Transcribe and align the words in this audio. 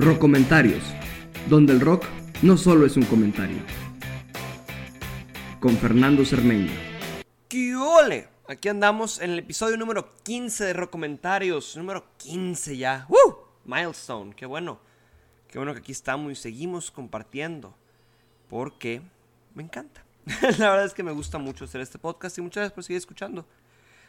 Comentarios, 0.00 0.82
donde 1.48 1.74
el 1.74 1.80
rock 1.80 2.04
no 2.40 2.56
solo 2.56 2.86
es 2.86 2.96
un 2.96 3.04
comentario. 3.04 3.58
Con 5.60 5.76
Fernando 5.76 6.24
Cermeño. 6.24 6.72
¡Qué 7.48 7.76
ole! 7.76 8.28
Aquí 8.48 8.70
andamos 8.70 9.20
en 9.20 9.32
el 9.32 9.40
episodio 9.40 9.76
número 9.76 10.14
15 10.22 10.64
de 10.64 10.86
Comentarios. 10.88 11.76
Número 11.76 12.06
15 12.16 12.78
ya. 12.78 13.06
¡Uh! 13.10 13.34
Milestone, 13.66 14.34
qué 14.34 14.46
bueno. 14.46 14.80
Qué 15.48 15.58
bueno 15.58 15.74
que 15.74 15.80
aquí 15.80 15.92
estamos 15.92 16.32
y 16.32 16.34
seguimos 16.34 16.90
compartiendo. 16.90 17.76
Porque 18.48 19.02
me 19.54 19.62
encanta. 19.62 20.02
La 20.58 20.70
verdad 20.70 20.86
es 20.86 20.94
que 20.94 21.02
me 21.02 21.12
gusta 21.12 21.36
mucho 21.36 21.66
hacer 21.66 21.82
este 21.82 21.98
podcast 21.98 22.38
y 22.38 22.40
muchas 22.40 22.62
gracias 22.62 22.74
por 22.74 22.84
seguir 22.84 22.98
escuchando. 22.98 23.46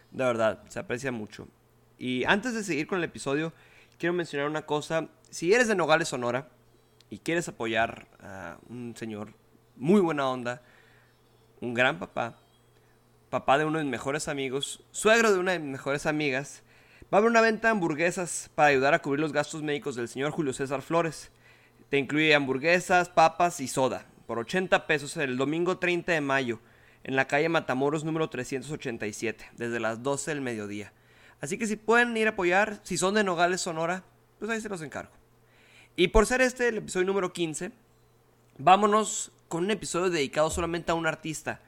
De 0.09 0.23
verdad, 0.23 0.63
se 0.69 0.79
aprecia 0.79 1.11
mucho. 1.11 1.47
Y 1.99 2.23
antes 2.23 2.53
de 2.53 2.63
seguir 2.63 2.87
con 2.87 2.97
el 2.97 3.03
episodio, 3.03 3.51
quiero 3.99 4.13
mencionar 4.13 4.49
una 4.49 4.65
cosa. 4.65 5.09
Si 5.31 5.53
eres 5.53 5.69
de 5.69 5.75
Nogales, 5.75 6.09
Sonora, 6.09 6.49
y 7.09 7.19
quieres 7.19 7.47
apoyar 7.47 8.05
a 8.19 8.57
un 8.67 8.93
señor 8.97 9.33
muy 9.77 10.01
buena 10.01 10.27
onda, 10.29 10.61
un 11.61 11.73
gran 11.73 11.99
papá, 11.99 12.37
papá 13.29 13.57
de 13.57 13.63
uno 13.63 13.77
de 13.77 13.85
mis 13.85 13.91
mejores 13.91 14.27
amigos, 14.27 14.83
suegro 14.91 15.31
de 15.31 15.39
una 15.39 15.53
de 15.53 15.59
mis 15.59 15.71
mejores 15.71 16.05
amigas, 16.05 16.63
va 17.03 17.17
a 17.17 17.19
haber 17.19 17.31
una 17.31 17.39
venta 17.39 17.69
de 17.69 17.71
hamburguesas 17.71 18.51
para 18.55 18.67
ayudar 18.67 18.93
a 18.93 19.01
cubrir 19.01 19.21
los 19.21 19.31
gastos 19.31 19.63
médicos 19.63 19.95
del 19.95 20.09
señor 20.09 20.31
Julio 20.31 20.51
César 20.51 20.81
Flores. 20.81 21.31
Te 21.87 21.97
incluye 21.97 22.35
hamburguesas, 22.35 23.07
papas 23.07 23.61
y 23.61 23.69
soda, 23.69 24.07
por 24.27 24.37
80 24.37 24.85
pesos 24.85 25.15
el 25.15 25.37
domingo 25.37 25.77
30 25.77 26.11
de 26.11 26.19
mayo, 26.19 26.59
en 27.05 27.15
la 27.15 27.29
calle 27.29 27.47
Matamoros 27.47 28.03
número 28.03 28.29
387, 28.29 29.51
desde 29.55 29.79
las 29.79 30.03
12 30.03 30.31
del 30.31 30.41
mediodía. 30.41 30.91
Así 31.39 31.57
que 31.57 31.67
si 31.67 31.77
pueden 31.77 32.17
ir 32.17 32.27
a 32.27 32.31
apoyar, 32.31 32.81
si 32.83 32.97
son 32.97 33.13
de 33.13 33.23
Nogales, 33.23 33.61
Sonora, 33.61 34.03
pues 34.39 34.51
ahí 34.51 34.59
se 34.59 34.67
los 34.67 34.81
encargo. 34.81 35.20
Y 35.97 36.07
por 36.07 36.25
ser 36.25 36.41
este 36.41 36.69
el 36.69 36.77
episodio 36.77 37.05
número 37.05 37.33
15, 37.33 37.71
vámonos 38.57 39.31
con 39.49 39.65
un 39.65 39.71
episodio 39.71 40.09
dedicado 40.09 40.49
solamente 40.49 40.91
a 40.91 40.95
un 40.95 41.05
artista. 41.05 41.59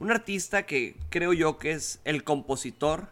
Un 0.00 0.10
artista 0.10 0.66
que 0.66 0.96
creo 1.10 1.32
yo 1.32 1.58
que 1.58 1.70
es 1.70 2.00
el 2.04 2.24
compositor 2.24 3.08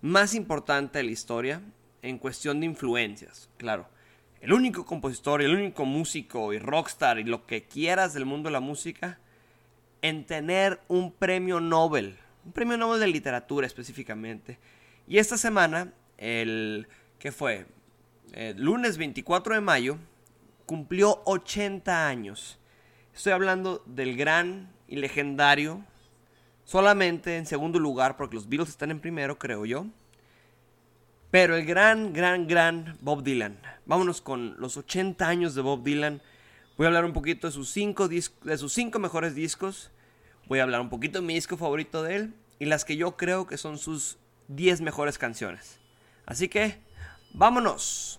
más 0.00 0.34
importante 0.34 0.98
de 0.98 1.04
la 1.04 1.12
historia 1.12 1.62
en 2.02 2.18
cuestión 2.18 2.58
de 2.58 2.66
influencias, 2.66 3.48
claro. 3.56 3.88
El 4.40 4.52
único 4.52 4.84
compositor, 4.84 5.40
el 5.40 5.54
único 5.54 5.84
músico 5.84 6.52
y 6.52 6.58
rockstar 6.58 7.20
y 7.20 7.24
lo 7.24 7.46
que 7.46 7.62
quieras 7.62 8.14
del 8.14 8.26
mundo 8.26 8.48
de 8.48 8.52
la 8.52 8.60
música 8.60 9.20
en 10.02 10.26
tener 10.26 10.80
un 10.88 11.12
premio 11.12 11.60
Nobel, 11.60 12.18
un 12.44 12.52
premio 12.52 12.76
Nobel 12.76 13.00
de 13.00 13.06
literatura 13.06 13.66
específicamente. 13.66 14.58
Y 15.06 15.18
esta 15.18 15.38
semana, 15.38 15.92
el 16.18 16.88
que 17.18 17.30
fue 17.30 17.66
el 18.32 18.60
lunes 18.62 18.98
24 18.98 19.54
de 19.54 19.60
mayo, 19.60 19.98
cumplió 20.66 21.22
80 21.26 22.08
años. 22.08 22.58
Estoy 23.14 23.32
hablando 23.32 23.82
del 23.86 24.16
gran 24.16 24.72
y 24.88 24.96
legendario, 24.96 25.84
solamente 26.64 27.36
en 27.36 27.46
segundo 27.46 27.78
lugar, 27.78 28.16
porque 28.16 28.36
los 28.36 28.48
Beatles 28.48 28.70
están 28.70 28.90
en 28.90 29.00
primero, 29.00 29.38
creo 29.38 29.66
yo. 29.66 29.86
Pero 31.30 31.56
el 31.56 31.64
gran, 31.64 32.12
gran, 32.12 32.46
gran 32.46 32.96
Bob 33.00 33.22
Dylan. 33.22 33.58
Vámonos 33.86 34.20
con 34.20 34.54
los 34.58 34.76
80 34.76 35.26
años 35.28 35.54
de 35.54 35.62
Bob 35.62 35.82
Dylan. 35.82 36.22
Voy 36.76 36.84
a 36.84 36.88
hablar 36.88 37.04
un 37.04 37.12
poquito 37.12 37.46
de 37.46 37.52
sus 37.52 37.70
cinco, 37.70 38.08
de 38.08 38.58
sus 38.58 38.72
cinco 38.72 38.98
mejores 38.98 39.34
discos. 39.34 39.90
Voy 40.46 40.60
a 40.60 40.62
hablar 40.62 40.80
un 40.80 40.90
poquito 40.90 41.20
de 41.20 41.26
mi 41.26 41.34
disco 41.34 41.56
favorito 41.56 42.02
de 42.02 42.16
él 42.16 42.34
y 42.58 42.66
las 42.66 42.84
que 42.84 42.96
yo 42.96 43.16
creo 43.16 43.46
que 43.46 43.58
son 43.58 43.78
sus 43.78 44.18
10 44.48 44.80
mejores 44.80 45.18
canciones. 45.18 45.80
Así 46.26 46.48
que, 46.48 46.78
vámonos. 47.34 48.18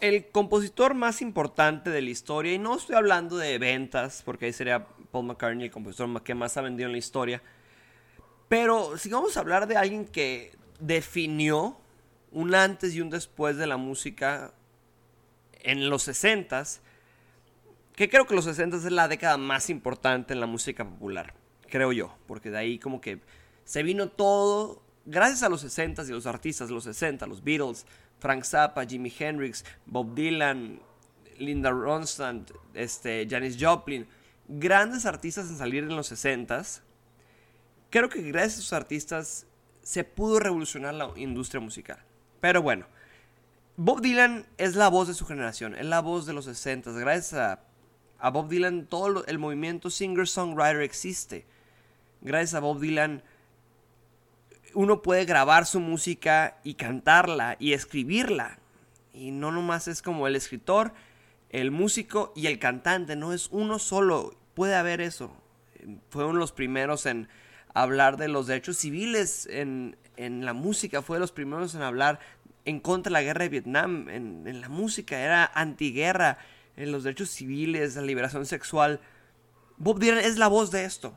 el 0.00 0.30
compositor 0.30 0.92
más 0.92 1.22
importante 1.22 1.88
de 1.88 2.02
la 2.02 2.10
historia, 2.10 2.52
y 2.52 2.58
no 2.58 2.76
estoy 2.76 2.94
hablando 2.94 3.38
de 3.38 3.56
ventas, 3.58 4.22
porque 4.22 4.44
ahí 4.44 4.52
sería 4.52 4.86
Paul 5.10 5.24
McCartney, 5.24 5.64
el 5.64 5.70
compositor 5.70 6.22
que 6.22 6.34
más 6.34 6.58
ha 6.58 6.60
vendido 6.60 6.88
en 6.88 6.92
la 6.92 6.98
historia, 6.98 7.42
pero 8.48 8.98
si 8.98 9.08
vamos 9.08 9.36
a 9.36 9.40
hablar 9.40 9.66
de 9.66 9.78
alguien 9.78 10.04
que 10.04 10.52
definió 10.78 11.78
un 12.32 12.54
antes 12.54 12.94
y 12.94 13.00
un 13.00 13.08
después 13.08 13.56
de 13.56 13.66
la 13.66 13.78
música 13.78 14.52
en 15.64 15.90
los 15.90 16.06
60s, 16.06 16.78
que 17.96 18.08
creo 18.08 18.26
que 18.26 18.34
los 18.34 18.46
60s 18.46 18.86
es 18.86 18.92
la 18.92 19.08
década 19.08 19.36
más 19.36 19.70
importante 19.70 20.32
en 20.32 20.40
la 20.40 20.46
música 20.46 20.88
popular, 20.88 21.34
creo 21.68 21.90
yo, 21.92 22.16
porque 22.26 22.50
de 22.50 22.58
ahí 22.58 22.78
como 22.78 23.00
que 23.00 23.20
se 23.64 23.82
vino 23.82 24.08
todo, 24.08 24.82
gracias 25.06 25.42
a 25.42 25.48
los 25.48 25.64
60s 25.64 26.08
y 26.08 26.12
los 26.12 26.26
artistas 26.26 26.68
de 26.68 26.74
los 26.74 26.84
60, 26.84 27.26
los 27.26 27.42
Beatles, 27.42 27.86
Frank 28.20 28.44
Zappa, 28.44 28.86
Jimi 28.86 29.12
Hendrix, 29.18 29.64
Bob 29.86 30.14
Dylan, 30.14 30.80
Linda 31.38 31.70
Ronstadt, 31.70 32.50
este, 32.74 33.26
Janis 33.28 33.56
Joplin, 33.58 34.06
grandes 34.48 35.06
artistas 35.06 35.48
en 35.48 35.56
salir 35.56 35.84
en 35.84 35.96
los 35.96 36.12
60s. 36.12 36.82
Creo 37.90 38.08
que 38.08 38.22
gracias 38.22 38.56
a 38.56 38.60
esos 38.60 38.72
artistas 38.72 39.46
se 39.82 40.04
pudo 40.04 40.40
revolucionar 40.40 40.94
la 40.94 41.10
industria 41.16 41.60
musical. 41.60 41.98
Pero 42.40 42.62
bueno, 42.62 42.86
Bob 43.76 44.02
Dylan 44.02 44.46
es 44.56 44.76
la 44.76 44.88
voz 44.88 45.08
de 45.08 45.14
su 45.14 45.26
generación, 45.26 45.74
es 45.74 45.86
la 45.86 46.00
voz 46.00 46.26
de 46.26 46.32
los 46.32 46.46
60s. 46.46 46.96
Gracias 46.96 47.34
a, 48.20 48.30
Bob 48.30 48.48
Dylan 48.48 48.86
todo 48.86 49.24
el 49.26 49.38
movimiento 49.38 49.90
singer-songwriter 49.90 50.82
existe. 50.82 51.46
Gracias 52.20 52.54
a 52.54 52.60
Bob 52.60 52.80
Dylan 52.80 53.22
uno 54.74 55.02
puede 55.02 55.24
grabar 55.24 55.66
su 55.66 55.80
música 55.80 56.58
y 56.62 56.74
cantarla 56.74 57.56
y 57.58 57.72
escribirla. 57.72 58.58
Y 59.12 59.30
no 59.30 59.50
nomás 59.50 59.88
es 59.88 60.02
como 60.02 60.26
el 60.26 60.36
escritor, 60.36 60.92
el 61.50 61.70
músico 61.70 62.32
y 62.34 62.46
el 62.46 62.58
cantante, 62.58 63.16
no 63.16 63.32
es 63.32 63.48
uno 63.50 63.78
solo, 63.78 64.36
puede 64.54 64.74
haber 64.74 65.00
eso. 65.00 65.32
Fue 66.10 66.24
uno 66.24 66.34
de 66.34 66.40
los 66.40 66.52
primeros 66.52 67.06
en 67.06 67.28
hablar 67.74 68.16
de 68.16 68.28
los 68.28 68.46
derechos 68.46 68.78
civiles 68.78 69.46
en, 69.50 69.96
la 70.16 70.52
música, 70.52 71.02
fue 71.02 71.16
de 71.16 71.20
los 71.20 71.32
primeros 71.32 71.74
en 71.74 71.82
hablar 71.82 72.20
en 72.64 72.80
contra 72.80 73.10
de 73.10 73.12
la 73.12 73.22
guerra 73.22 73.42
de 73.44 73.48
Vietnam, 73.50 74.08
en, 74.08 74.60
la 74.60 74.68
música, 74.68 75.20
era 75.20 75.44
antiguerra, 75.54 76.38
en 76.76 76.92
los 76.92 77.04
derechos 77.04 77.30
civiles, 77.30 77.96
la 77.96 78.02
liberación 78.02 78.46
sexual. 78.46 79.00
Bob 79.76 79.98
Dylan 79.98 80.18
es 80.18 80.38
la 80.38 80.48
voz 80.48 80.70
de 80.70 80.84
esto. 80.84 81.16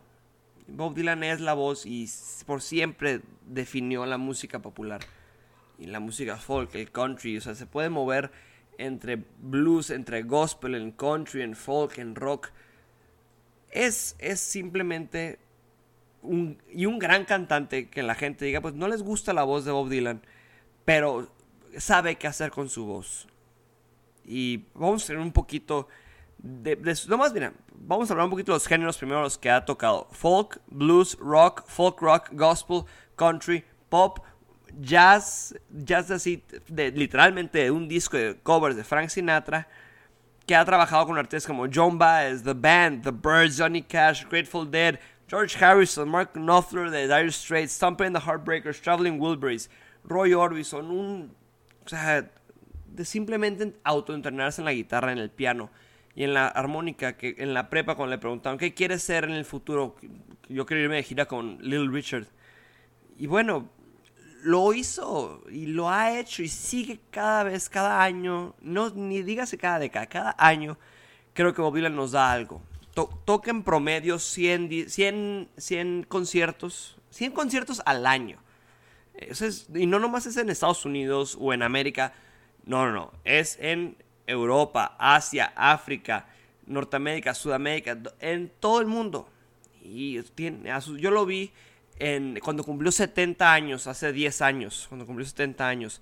Bob 0.67 0.93
Dylan 0.93 1.23
es 1.23 1.39
la 1.39 1.53
voz 1.53 1.85
y 1.85 2.09
por 2.45 2.61
siempre 2.61 3.21
definió 3.45 4.05
la 4.05 4.17
música 4.17 4.59
popular 4.59 4.99
y 5.79 5.85
la 5.85 5.99
música 5.99 6.37
folk, 6.37 6.75
el 6.75 6.91
country, 6.91 7.37
o 7.37 7.41
sea, 7.41 7.55
se 7.55 7.65
puede 7.65 7.89
mover 7.89 8.31
entre 8.77 9.23
blues, 9.39 9.89
entre 9.89 10.23
gospel, 10.23 10.75
en 10.75 10.91
country, 10.91 11.41
en 11.41 11.55
folk, 11.55 11.97
en 11.97 12.15
rock. 12.15 12.49
Es, 13.71 14.15
es 14.19 14.39
simplemente 14.39 15.39
un, 16.21 16.61
y 16.71 16.85
un 16.85 16.99
gran 16.99 17.25
cantante 17.25 17.89
que 17.89 18.03
la 18.03 18.15
gente 18.15 18.45
diga, 18.45 18.61
pues 18.61 18.73
no 18.73 18.87
les 18.87 19.03
gusta 19.03 19.33
la 19.33 19.43
voz 19.43 19.65
de 19.65 19.71
Bob 19.71 19.89
Dylan, 19.89 20.21
pero 20.85 21.31
sabe 21.77 22.17
qué 22.17 22.27
hacer 22.27 22.51
con 22.51 22.69
su 22.69 22.85
voz. 22.85 23.27
Y 24.25 24.65
vamos 24.73 25.03
a 25.03 25.07
tener 25.07 25.21
un 25.21 25.31
poquito 25.31 25.87
de, 26.37 26.77
no 27.07 27.17
más, 27.17 27.33
mira, 27.33 27.53
vamos 27.73 28.09
a 28.09 28.13
hablar 28.13 28.25
un 28.25 28.31
poquito 28.31 28.51
de 28.51 28.57
los 28.57 28.67
géneros 28.67 28.97
primero, 28.97 29.21
los 29.21 29.37
que 29.37 29.49
ha 29.49 29.65
tocado. 29.65 30.07
Folk, 30.11 30.61
blues, 30.67 31.17
rock, 31.19 31.63
folk 31.67 32.01
rock, 32.01 32.29
gospel, 32.33 32.83
country, 33.15 33.63
pop, 33.89 34.19
jazz, 34.79 35.55
jazz 35.69 36.11
así, 36.11 36.43
de, 36.67 36.91
literalmente 36.91 37.59
de 37.59 37.71
un 37.71 37.87
disco 37.87 38.17
de 38.17 38.37
covers 38.43 38.75
de 38.75 38.83
Frank 38.83 39.09
Sinatra, 39.09 39.67
que 40.45 40.55
ha 40.55 40.63
trabajado 40.63 41.07
con 41.07 41.17
artistas 41.17 41.47
como 41.47 41.67
John 41.73 41.97
Baez, 41.97 42.43
The 42.43 42.53
Band, 42.53 43.03
The 43.03 43.11
Birds, 43.11 43.57
Johnny 43.57 43.81
Cash, 43.81 44.25
Grateful 44.29 44.69
Dead, 44.69 44.99
George 45.27 45.57
Harrison, 45.57 46.07
Mark 46.07 46.33
Knopfler 46.33 46.89
de 46.89 47.07
Dire 47.07 47.31
Straits, 47.31 47.73
Stomping 47.73 48.13
the 48.13 48.19
Heartbreakers, 48.19 48.79
Traveling 48.79 49.19
Wilburys, 49.19 49.67
Roy 50.05 50.33
Orbison, 50.33 50.89
un... 50.89 51.31
O 51.87 51.89
sea, 51.89 52.29
de 52.85 53.05
simplemente 53.05 53.73
autoentrenarse 53.85 54.59
en 54.59 54.65
la 54.65 54.73
guitarra, 54.73 55.13
en 55.13 55.19
el 55.19 55.29
piano 55.29 55.69
y 56.15 56.25
en 56.25 56.33
la 56.33 56.49
armónica, 56.49 57.15
que 57.15 57.35
en 57.37 57.53
la 57.53 57.69
prepa 57.69 57.95
cuando 57.95 58.13
le 58.13 58.19
preguntaron, 58.19 58.59
¿qué 58.59 58.73
quieres 58.73 59.03
ser 59.03 59.23
en 59.23 59.31
el 59.31 59.45
futuro? 59.45 59.95
Yo 60.49 60.65
quiero 60.65 60.83
irme 60.83 60.97
de 60.97 61.03
gira 61.03 61.27
con 61.27 61.57
Little 61.61 61.89
Richard. 61.89 62.25
Y 63.17 63.27
bueno, 63.27 63.69
lo 64.43 64.73
hizo 64.73 65.45
y 65.49 65.67
lo 65.67 65.89
ha 65.89 66.19
hecho 66.19 66.43
y 66.43 66.49
sigue 66.49 66.99
cada 67.09 67.43
vez, 67.43 67.69
cada 67.69 68.03
año, 68.03 68.53
no 68.59 68.89
ni 68.89 69.21
dígase 69.21 69.57
cada 69.57 69.79
década, 69.79 70.07
cada 70.07 70.35
año, 70.37 70.77
creo 71.33 71.53
que 71.53 71.61
Bob 71.61 71.73
Dylan 71.73 71.95
nos 71.95 72.11
da 72.11 72.33
algo. 72.33 72.61
toca 73.23 73.49
en 73.49 73.63
promedio 73.63 74.19
100, 74.19 74.89
100, 74.89 75.49
100 75.55 76.03
conciertos, 76.03 76.97
100 77.11 77.31
conciertos 77.31 77.81
al 77.85 78.05
año. 78.05 78.45
Es, 79.17 79.67
y 79.73 79.85
no 79.85 79.99
nomás 79.99 80.25
es 80.25 80.37
en 80.37 80.49
Estados 80.49 80.85
Unidos 80.85 81.37
o 81.39 81.53
en 81.53 81.63
América, 81.63 82.13
no, 82.65 82.85
no, 82.85 82.91
no, 82.91 83.13
es 83.23 83.57
en 83.59 83.97
Europa, 84.27 84.95
Asia, 84.99 85.53
África, 85.55 86.27
Norteamérica, 86.65 87.33
Sudamérica, 87.33 87.97
en 88.19 88.51
todo 88.59 88.79
el 88.79 88.87
mundo. 88.87 89.27
Y 89.81 90.21
tiene, 90.21 90.69
yo 90.99 91.11
lo 91.11 91.25
vi 91.25 91.51
cuando 92.43 92.63
cumplió 92.63 92.91
70 92.91 93.51
años, 93.51 93.87
hace 93.87 94.11
10 94.11 94.41
años, 94.41 94.85
cuando 94.87 95.05
cumplió 95.05 95.25
70 95.25 95.67
años. 95.67 96.01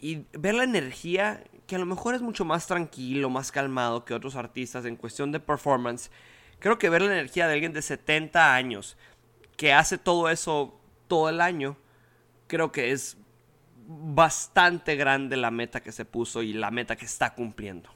Y 0.00 0.24
ver 0.32 0.54
la 0.54 0.64
energía, 0.64 1.42
que 1.66 1.76
a 1.76 1.78
lo 1.78 1.86
mejor 1.86 2.14
es 2.14 2.22
mucho 2.22 2.44
más 2.44 2.66
tranquilo, 2.66 3.30
más 3.30 3.50
calmado 3.50 4.04
que 4.04 4.14
otros 4.14 4.36
artistas 4.36 4.84
en 4.84 4.96
cuestión 4.96 5.32
de 5.32 5.40
performance. 5.40 6.10
Creo 6.58 6.78
que 6.78 6.90
ver 6.90 7.02
la 7.02 7.12
energía 7.12 7.46
de 7.46 7.54
alguien 7.54 7.72
de 7.72 7.82
70 7.82 8.54
años, 8.54 8.96
que 9.56 9.72
hace 9.72 9.98
todo 9.98 10.28
eso 10.28 10.78
todo 11.08 11.28
el 11.28 11.40
año, 11.40 11.76
creo 12.52 12.70
que 12.70 12.92
es 12.92 13.16
bastante 13.88 14.94
grande 14.96 15.38
la 15.38 15.50
meta 15.50 15.80
que 15.80 15.90
se 15.90 16.04
puso 16.04 16.42
y 16.42 16.52
la 16.52 16.70
meta 16.70 16.96
que 16.96 17.06
está 17.06 17.32
cumpliendo. 17.32 17.88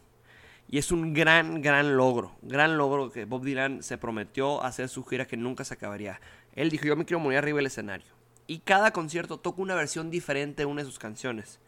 Y 0.66 0.78
es 0.78 0.90
un 0.92 1.12
gran, 1.12 1.60
gran 1.60 1.94
logro. 1.98 2.34
Gran 2.40 2.78
logro 2.78 3.12
que 3.12 3.26
Bob 3.26 3.44
Dylan 3.44 3.82
se 3.82 3.98
prometió 3.98 4.64
hacer 4.64 4.88
su 4.88 5.04
gira 5.04 5.26
que 5.26 5.36
nunca 5.36 5.62
se 5.62 5.74
acabaría. 5.74 6.22
Él 6.54 6.70
dijo, 6.70 6.86
yo 6.86 6.96
me 6.96 7.04
quiero 7.04 7.20
morir 7.20 7.36
arriba 7.36 7.58
del 7.58 7.66
escenario. 7.66 8.06
Y 8.46 8.60
cada 8.60 8.94
concierto 8.94 9.38
toca 9.38 9.60
una 9.60 9.74
versión 9.74 10.10
diferente 10.10 10.62
de 10.62 10.66
una 10.66 10.80
de 10.80 10.86
sus 10.86 10.98
canciones. 10.98 11.60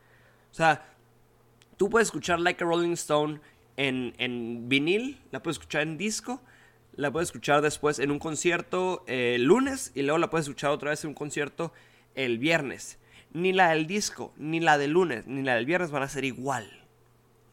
O 0.50 0.54
sea, 0.54 0.88
tú 1.76 1.90
puedes 1.90 2.08
escuchar 2.08 2.40
Like 2.40 2.64
a 2.64 2.66
Rolling 2.66 2.94
Stone 2.94 3.38
en, 3.76 4.14
en 4.16 4.66
vinil, 4.70 5.20
la 5.30 5.42
puedes 5.42 5.56
escuchar 5.56 5.82
en 5.82 5.98
disco, 5.98 6.40
la 6.94 7.10
puedes 7.12 7.28
escuchar 7.28 7.60
después 7.60 7.98
en 7.98 8.10
un 8.10 8.18
concierto 8.18 9.04
el 9.06 9.44
lunes 9.44 9.92
y 9.94 10.00
luego 10.00 10.16
la 10.16 10.30
puedes 10.30 10.46
escuchar 10.46 10.70
otra 10.70 10.88
vez 10.88 11.04
en 11.04 11.08
un 11.08 11.14
concierto 11.14 11.74
el 12.14 12.38
viernes. 12.38 12.98
Ni 13.32 13.52
la 13.52 13.70
del 13.70 13.86
disco, 13.86 14.32
ni 14.36 14.60
la 14.60 14.78
del 14.78 14.92
lunes, 14.92 15.26
ni 15.26 15.42
la 15.42 15.54
del 15.54 15.66
viernes 15.66 15.90
van 15.90 16.02
a 16.02 16.08
ser 16.08 16.24
igual. 16.24 16.66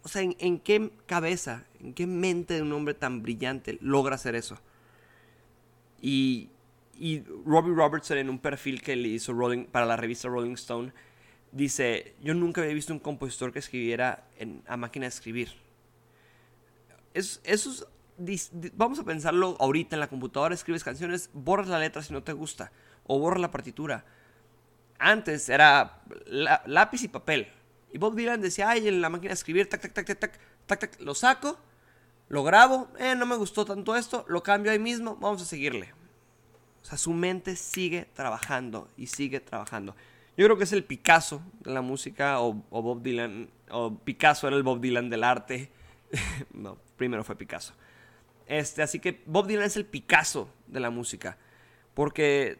O 0.03 0.07
sea, 0.07 0.21
¿en, 0.21 0.59
qué 0.59 0.91
cabeza, 1.05 1.65
en 1.81 1.93
qué 1.93 2.07
mente 2.07 2.53
de 2.53 2.61
un 2.61 2.71
hombre 2.73 2.93
tan 2.93 3.21
brillante 3.21 3.77
logra 3.81 4.15
hacer 4.15 4.35
eso? 4.35 4.59
Y, 6.01 6.49
y 6.97 7.23
Robbie 7.45 7.73
Robertson 7.73 8.17
en 8.17 8.29
un 8.29 8.39
perfil 8.39 8.81
que 8.81 8.95
le 8.95 9.07
hizo 9.09 9.33
Rolling, 9.33 9.65
para 9.65 9.85
la 9.85 9.97
revista 9.97 10.27
Rolling 10.27 10.53
Stone 10.53 10.93
dice, 11.51 12.13
yo 12.21 12.33
nunca 12.33 12.61
había 12.61 12.73
visto 12.73 12.93
un 12.93 12.99
compositor 12.99 13.51
que 13.51 13.59
escribiera 13.59 14.25
en, 14.37 14.61
a 14.67 14.77
máquina 14.77 15.05
de 15.05 15.09
escribir. 15.09 15.49
Es, 17.13 17.39
eso 17.43 17.71
es, 17.71 18.51
vamos 18.75 18.99
a 18.99 19.03
pensarlo 19.03 19.55
ahorita 19.59 19.95
en 19.95 20.01
la 20.01 20.07
computadora, 20.07 20.53
escribes 20.53 20.83
canciones, 20.83 21.29
borras 21.33 21.67
la 21.67 21.79
letra 21.79 22.01
si 22.01 22.13
no 22.13 22.23
te 22.23 22.33
gusta, 22.33 22.71
o 23.05 23.19
borras 23.19 23.41
la 23.41 23.51
partitura. 23.51 24.05
Antes 24.97 25.49
era 25.49 26.01
lápiz 26.65 27.03
y 27.03 27.07
papel. 27.07 27.47
Y 27.91 27.97
Bob 27.97 28.15
Dylan 28.15 28.41
decía, 28.41 28.69
ay, 28.69 28.87
en 28.87 29.01
la 29.01 29.09
máquina 29.09 29.29
de 29.29 29.35
escribir, 29.35 29.69
tac, 29.69 29.81
tac, 29.81 29.93
tac, 29.93 30.05
tac, 30.05 30.19
tac, 30.19 30.39
tac, 30.65 30.79
tac, 30.79 31.01
lo 31.01 31.15
saco, 31.15 31.57
lo 32.27 32.43
grabo, 32.43 32.89
eh, 32.99 33.15
no 33.15 33.25
me 33.25 33.35
gustó 33.35 33.65
tanto 33.65 33.95
esto, 33.95 34.25
lo 34.27 34.43
cambio 34.43 34.71
ahí 34.71 34.79
mismo, 34.79 35.15
vamos 35.17 35.41
a 35.41 35.45
seguirle. 35.45 35.93
O 36.81 36.85
sea, 36.85 36.97
su 36.97 37.13
mente 37.13 37.55
sigue 37.55 38.07
trabajando 38.13 38.89
y 38.97 39.07
sigue 39.07 39.39
trabajando. 39.39 39.95
Yo 40.37 40.45
creo 40.45 40.57
que 40.57 40.65
es 40.65 40.73
el 40.73 40.83
Picasso 40.83 41.41
de 41.61 41.71
la 41.71 41.81
música, 41.81 42.41
o, 42.41 42.53
Bob 42.53 43.01
Dylan, 43.01 43.49
o 43.71 43.97
Picasso 43.97 44.47
era 44.47 44.57
el 44.57 44.63
Bob 44.63 44.81
Dylan 44.81 45.09
del 45.09 45.23
arte. 45.23 45.71
no, 46.53 46.77
primero 46.97 47.23
fue 47.23 47.35
Picasso. 47.35 47.73
Este, 48.45 48.83
así 48.83 48.99
que 48.99 49.23
Bob 49.25 49.47
Dylan 49.47 49.63
es 49.63 49.77
el 49.77 49.85
Picasso 49.85 50.49
de 50.67 50.79
la 50.79 50.89
música. 50.89 51.37
Porque 51.93 52.59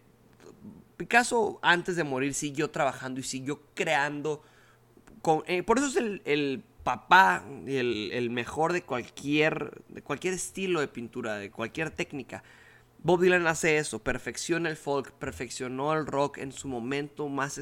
Picasso 1.07 1.59
antes 1.61 1.95
de 1.95 2.03
morir 2.03 2.33
siguió 2.33 2.71
trabajando 2.71 3.19
y 3.19 3.23
siguió 3.23 3.61
creando 3.73 4.43
eh, 5.47 5.63
por 5.63 5.77
eso 5.77 5.87
es 5.87 6.21
el, 6.25 6.63
papá, 6.83 7.43
el, 7.65 8.11
el, 8.11 8.29
mejor 8.29 8.73
de 8.73 8.83
cualquier, 8.83 9.81
de 9.89 10.03
cualquier 10.03 10.35
estilo 10.35 10.79
de 10.79 10.87
pintura, 10.87 11.35
de 11.35 11.49
cualquier 11.49 11.89
técnica. 11.89 12.43
Bob 12.99 13.21
Dylan 13.21 13.47
hace 13.47 13.77
eso, 13.77 13.99
perfecciona 13.99 14.69
el 14.69 14.77
folk, 14.77 15.11
perfeccionó 15.13 15.93
el 15.93 16.05
rock 16.05 16.37
en 16.39 16.51
su 16.51 16.67
momento 16.67 17.27
más 17.27 17.59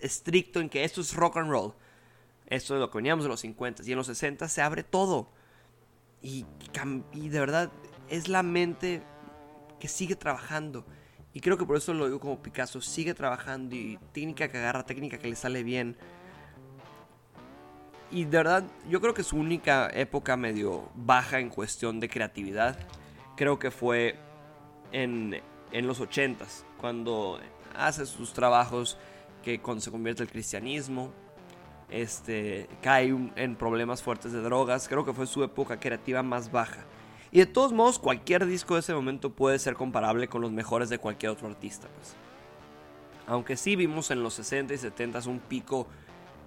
estricto 0.00 0.60
en 0.60 0.68
que 0.68 0.84
esto 0.84 1.00
es 1.00 1.14
rock 1.14 1.38
and 1.38 1.50
roll. 1.50 1.74
Esto 2.46 2.74
es 2.74 2.80
lo 2.80 2.90
que 2.90 2.98
veníamos 2.98 3.24
de 3.24 3.30
los 3.30 3.40
50 3.40 3.82
y 3.84 3.92
en 3.92 3.98
los 3.98 4.06
60 4.06 4.48
se 4.48 4.62
abre 4.62 4.82
todo. 4.82 5.30
Y, 6.22 6.46
y 7.12 7.28
de 7.28 7.40
verdad 7.40 7.70
es 8.08 8.28
la 8.28 8.42
mente 8.42 9.02
que 9.78 9.88
sigue 9.88 10.16
trabajando. 10.16 10.86
Y 11.34 11.40
creo 11.40 11.58
que 11.58 11.66
por 11.66 11.76
eso 11.76 11.92
lo 11.92 12.06
digo 12.06 12.20
como 12.20 12.42
Picasso, 12.42 12.80
sigue 12.80 13.12
trabajando 13.12 13.74
y 13.76 13.98
técnica 14.12 14.48
que 14.48 14.56
agarra, 14.56 14.86
técnica 14.86 15.18
que 15.18 15.28
le 15.28 15.36
sale 15.36 15.62
bien 15.62 15.96
y 18.14 18.26
de 18.26 18.36
verdad, 18.36 18.64
yo 18.88 19.00
creo 19.00 19.12
que 19.12 19.24
su 19.24 19.36
única 19.36 19.90
época 19.92 20.36
medio 20.36 20.88
baja 20.94 21.40
en 21.40 21.48
cuestión 21.48 21.98
de 21.98 22.08
creatividad, 22.08 22.78
creo 23.36 23.58
que 23.58 23.72
fue 23.72 24.16
en, 24.92 25.42
en 25.72 25.86
los 25.88 26.00
80s, 26.00 26.62
cuando 26.78 27.40
hace 27.74 28.06
sus 28.06 28.32
trabajos 28.32 28.98
que 29.42 29.60
cuando 29.60 29.80
se 29.80 29.90
convierte 29.90 30.22
el 30.22 30.28
cristianismo, 30.28 31.10
este, 31.90 32.68
cae 32.80 33.12
en 33.34 33.56
problemas 33.56 34.00
fuertes 34.00 34.30
de 34.30 34.40
drogas, 34.42 34.88
creo 34.88 35.04
que 35.04 35.12
fue 35.12 35.26
su 35.26 35.42
época 35.42 35.80
creativa 35.80 36.22
más 36.22 36.52
baja. 36.52 36.84
Y 37.34 37.40
de 37.40 37.46
todos 37.46 37.72
modos, 37.72 37.98
cualquier 37.98 38.46
disco 38.46 38.74
de 38.74 38.80
ese 38.80 38.94
momento 38.94 39.30
puede 39.30 39.58
ser 39.58 39.74
comparable 39.74 40.28
con 40.28 40.40
los 40.40 40.52
mejores 40.52 40.88
de 40.88 40.98
cualquier 40.98 41.32
otro 41.32 41.48
artista. 41.48 41.88
Pues. 41.88 42.14
Aunque 43.26 43.56
sí 43.56 43.74
vimos 43.74 44.12
en 44.12 44.22
los 44.22 44.34
60 44.34 44.72
y 44.72 44.78
70 44.78 45.28
un 45.28 45.40
pico 45.40 45.88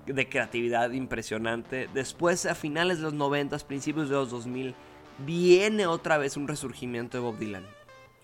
de 0.06 0.30
creatividad 0.30 0.92
impresionante. 0.92 1.90
Después, 1.94 2.46
a 2.46 2.56
finales 2.56 3.00
de 3.00 3.04
los 3.04 3.14
90, 3.14 3.58
principios 3.68 4.08
de 4.08 4.16
los 4.16 4.32
2000, 4.32 4.76
viene 5.26 5.88
otra 5.88 6.18
vez 6.18 6.38
un 6.38 6.48
resurgimiento 6.48 7.18
de 7.18 7.22
Bob 7.22 7.38
Dylan. 7.38 7.66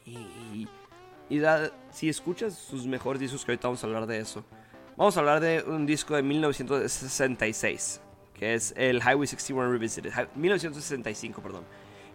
Y, 0.05 0.69
si 1.91 2.07
escuchas 2.07 2.57
sus 2.57 2.87
mejores 2.87 3.19
discos, 3.19 3.43
que 3.43 3.51
ahorita 3.51 3.67
vamos 3.67 3.83
a 3.83 3.87
hablar 3.87 4.07
de 4.07 4.19
eso, 4.19 4.45
vamos 4.95 5.17
a 5.17 5.19
hablar 5.19 5.41
de 5.41 5.65
un 5.67 5.85
disco 5.85 6.15
de 6.15 6.23
1966, 6.23 7.99
que 8.33 8.53
es 8.53 8.73
el 8.77 9.01
Highway 9.01 9.27
61 9.27 9.69
Revisited, 9.69 10.13
1965, 10.33 11.41
perdón. 11.41 11.65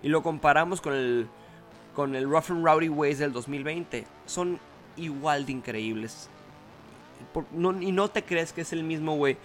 Y 0.03 0.09
lo 0.09 0.23
comparamos 0.23 0.81
con 0.81 0.95
el, 0.95 1.29
con 1.95 2.15
el 2.15 2.29
Rough 2.29 2.51
and 2.51 2.65
Rowdy 2.65 2.89
Ways 2.89 3.19
del 3.19 3.33
2020. 3.33 4.05
Son 4.27 4.59
igual 4.97 5.47
de 5.47 5.53
increíbles. 5.53 6.29
y 7.81 7.93
no 7.93 8.09
te 8.09 8.25
crees 8.25 8.53
que 8.53 8.61
es 8.61 8.73
el 8.73 8.85
mismo 8.85 9.17
güey 9.17 9.37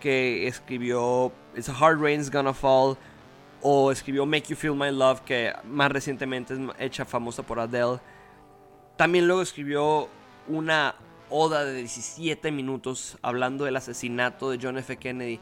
que 0.00 0.46
escribió 0.46 1.32
It's 1.54 1.68
a 1.68 1.72
Hard 1.72 2.00
Rain's 2.00 2.30
Gonna 2.30 2.54
Fall 2.54 2.96
o 3.62 3.92
escribió 3.92 4.24
Make 4.24 4.48
You 4.48 4.56
Feel 4.56 4.74
My 4.74 4.90
Love 4.90 5.20
que 5.20 5.52
más 5.64 5.92
recientemente 5.92 6.54
es 6.54 6.60
hecha 6.78 7.04
famosa 7.04 7.42
por 7.42 7.60
Adele. 7.60 8.00
También 8.96 9.26
luego 9.26 9.42
escribió 9.42 10.08
una 10.48 10.94
oda 11.28 11.64
de 11.64 11.74
17 11.74 12.50
minutos 12.50 13.18
hablando 13.22 13.64
del 13.64 13.76
asesinato 13.76 14.50
de 14.50 14.58
John 14.60 14.78
F. 14.78 14.96
Kennedy 14.96 15.38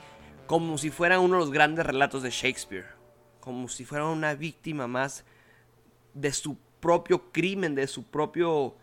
como 0.47 0.79
si 0.79 0.91
fuera 0.91 1.21
uno 1.21 1.35
de 1.35 1.41
los 1.41 1.51
grandes 1.51 1.85
relatos 1.87 2.23
de 2.23 2.31
Shakespeare, 2.31 2.87
como 3.49 3.67
si 3.67 3.87
fuera 3.87 4.05
una 4.05 4.35
víctima 4.35 4.87
más 4.87 5.25
de 6.13 6.31
su 6.35 6.59
propio 6.81 7.33
crimen, 7.33 7.75
de 7.75 7.87
su 7.87 8.05
propio 8.05 8.77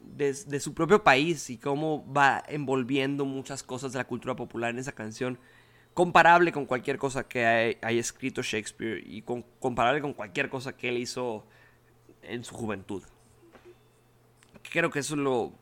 de, 0.00 0.60
su 0.60 0.72
propio 0.72 1.04
país 1.04 1.50
y 1.50 1.58
cómo 1.58 2.10
va 2.10 2.42
envolviendo 2.48 3.26
muchas 3.26 3.62
cosas 3.62 3.92
de 3.92 3.98
la 3.98 4.06
cultura 4.06 4.34
popular 4.34 4.70
en 4.70 4.78
esa 4.78 4.92
canción, 4.92 5.38
comparable 5.92 6.52
con 6.52 6.64
cualquier 6.64 6.96
cosa 6.96 7.28
que 7.28 7.44
haya, 7.44 8.00
escrito 8.00 8.40
Shakespeare 8.40 9.04
y 9.06 9.20
comparable 9.60 10.00
con 10.00 10.14
cualquier 10.14 10.48
cosa 10.48 10.74
que 10.74 10.88
él 10.88 10.96
hizo 10.96 11.44
en 12.22 12.44
su 12.44 12.54
juventud. 12.54 13.02
Creo 14.72 14.90
que 14.90 15.00
eso 15.00 15.16
es 15.16 15.20
lo 15.20 15.52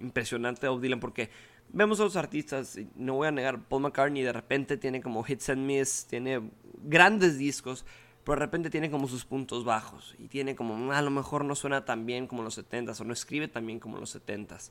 impresionante 0.00 0.62
de 0.62 0.70
Bob 0.70 0.80
Dylan 0.80 0.98
porque 0.98 1.30
vemos 1.72 2.00
a 2.00 2.04
los 2.04 2.16
artistas, 2.16 2.78
no 2.94 3.14
voy 3.14 3.28
a 3.28 3.30
negar, 3.30 3.60
Paul 3.60 3.82
McCartney 3.82 4.22
de 4.22 4.32
repente 4.32 4.76
tiene 4.76 5.00
como 5.00 5.24
hits 5.26 5.48
and 5.50 5.64
miss, 5.66 6.06
tiene 6.08 6.40
grandes 6.84 7.38
discos, 7.38 7.84
pero 8.24 8.36
de 8.36 8.46
repente 8.46 8.70
tiene 8.70 8.90
como 8.90 9.08
sus 9.08 9.24
puntos 9.24 9.64
bajos 9.64 10.14
y 10.18 10.28
tiene 10.28 10.54
como, 10.54 10.76
mm, 10.76 10.90
a 10.90 11.02
lo 11.02 11.10
mejor 11.10 11.44
no 11.44 11.54
suena 11.54 11.84
tan 11.84 12.06
bien 12.06 12.26
como 12.26 12.42
los 12.42 12.58
70s 12.58 13.00
o 13.00 13.04
no 13.04 13.12
escribe 13.12 13.48
tan 13.48 13.66
bien 13.66 13.80
como 13.80 13.98
los 13.98 14.14
70s. 14.14 14.70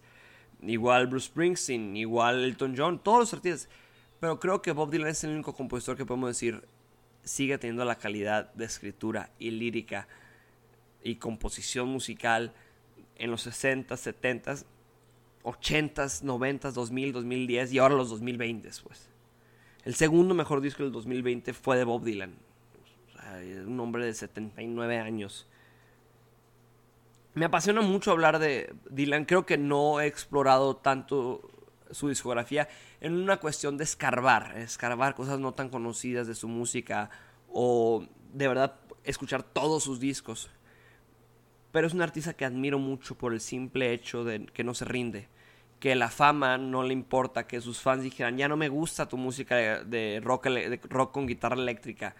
Igual 0.61 1.07
Bruce 1.07 1.27
Springsteen, 1.27 1.97
igual 1.97 2.43
Elton 2.43 2.75
John, 2.77 2.99
todos 2.99 3.19
los 3.19 3.33
artistas. 3.33 3.67
Pero 4.19 4.39
creo 4.39 4.61
que 4.61 4.71
Bob 4.71 4.91
Dylan 4.91 5.07
es 5.07 5.23
el 5.23 5.31
único 5.31 5.53
compositor 5.53 5.97
que 5.97 6.05
podemos 6.05 6.29
decir 6.29 6.63
sigue 7.23 7.57
teniendo 7.57 7.85
la 7.85 7.97
calidad 7.97 8.53
de 8.53 8.65
escritura 8.65 9.31
y 9.39 9.51
lírica 9.51 10.07
y 11.03 11.15
composición 11.15 11.87
musical 11.87 12.53
en 13.15 13.31
los 13.31 13.47
60s, 13.47 13.87
70s, 13.87 14.65
80s, 15.43 16.23
90s, 16.23 16.71
2000, 16.71 17.13
2010 17.13 17.73
y 17.73 17.79
ahora 17.79 17.95
los 17.95 18.09
2020 18.09 18.69
pues. 18.83 19.09
El 19.83 19.95
segundo 19.95 20.35
mejor 20.35 20.61
disco 20.61 20.83
del 20.83 20.91
2020 20.91 21.53
fue 21.53 21.77
de 21.77 21.83
Bob 21.83 22.03
Dylan 22.03 22.35
un 23.65 23.79
hombre 23.79 24.05
de 24.05 24.13
79 24.13 24.99
años. 24.99 25.47
Me 27.33 27.45
apasiona 27.45 27.81
mucho 27.81 28.11
hablar 28.11 28.39
de 28.39 28.73
Dylan. 28.89 29.25
Creo 29.25 29.45
que 29.45 29.57
no 29.57 30.01
he 30.01 30.07
explorado 30.07 30.75
tanto 30.75 31.49
su 31.91 32.09
discografía 32.09 32.67
en 32.99 33.13
una 33.13 33.37
cuestión 33.37 33.77
de 33.77 33.83
escarbar, 33.83 34.57
escarbar 34.57 35.15
cosas 35.15 35.39
no 35.39 35.53
tan 35.53 35.69
conocidas 35.69 36.27
de 36.27 36.35
su 36.35 36.47
música 36.47 37.09
o 37.49 38.05
de 38.33 38.47
verdad 38.47 38.75
escuchar 39.03 39.43
todos 39.43 39.83
sus 39.83 39.99
discos. 39.99 40.49
Pero 41.71 41.87
es 41.87 41.93
un 41.93 42.01
artista 42.01 42.33
que 42.33 42.45
admiro 42.45 42.79
mucho 42.79 43.17
por 43.17 43.33
el 43.33 43.41
simple 43.41 43.93
hecho 43.93 44.23
de 44.23 44.45
que 44.47 44.63
no 44.63 44.73
se 44.73 44.85
rinde. 44.85 45.29
Que 45.79 45.95
la 45.95 46.09
fama 46.09 46.57
no 46.57 46.83
le 46.83 46.93
importa, 46.93 47.47
que 47.47 47.61
sus 47.61 47.79
fans 47.79 48.03
dijeran, 48.03 48.37
ya 48.37 48.47
no 48.47 48.57
me 48.57 48.69
gusta 48.69 49.07
tu 49.07 49.17
música 49.17 49.55
de, 49.55 50.21
rock, 50.23 50.47
de 50.47 50.79
rock 50.89 51.11
con 51.13 51.25
guitarra 51.25 51.55
eléctrica. 51.55 52.15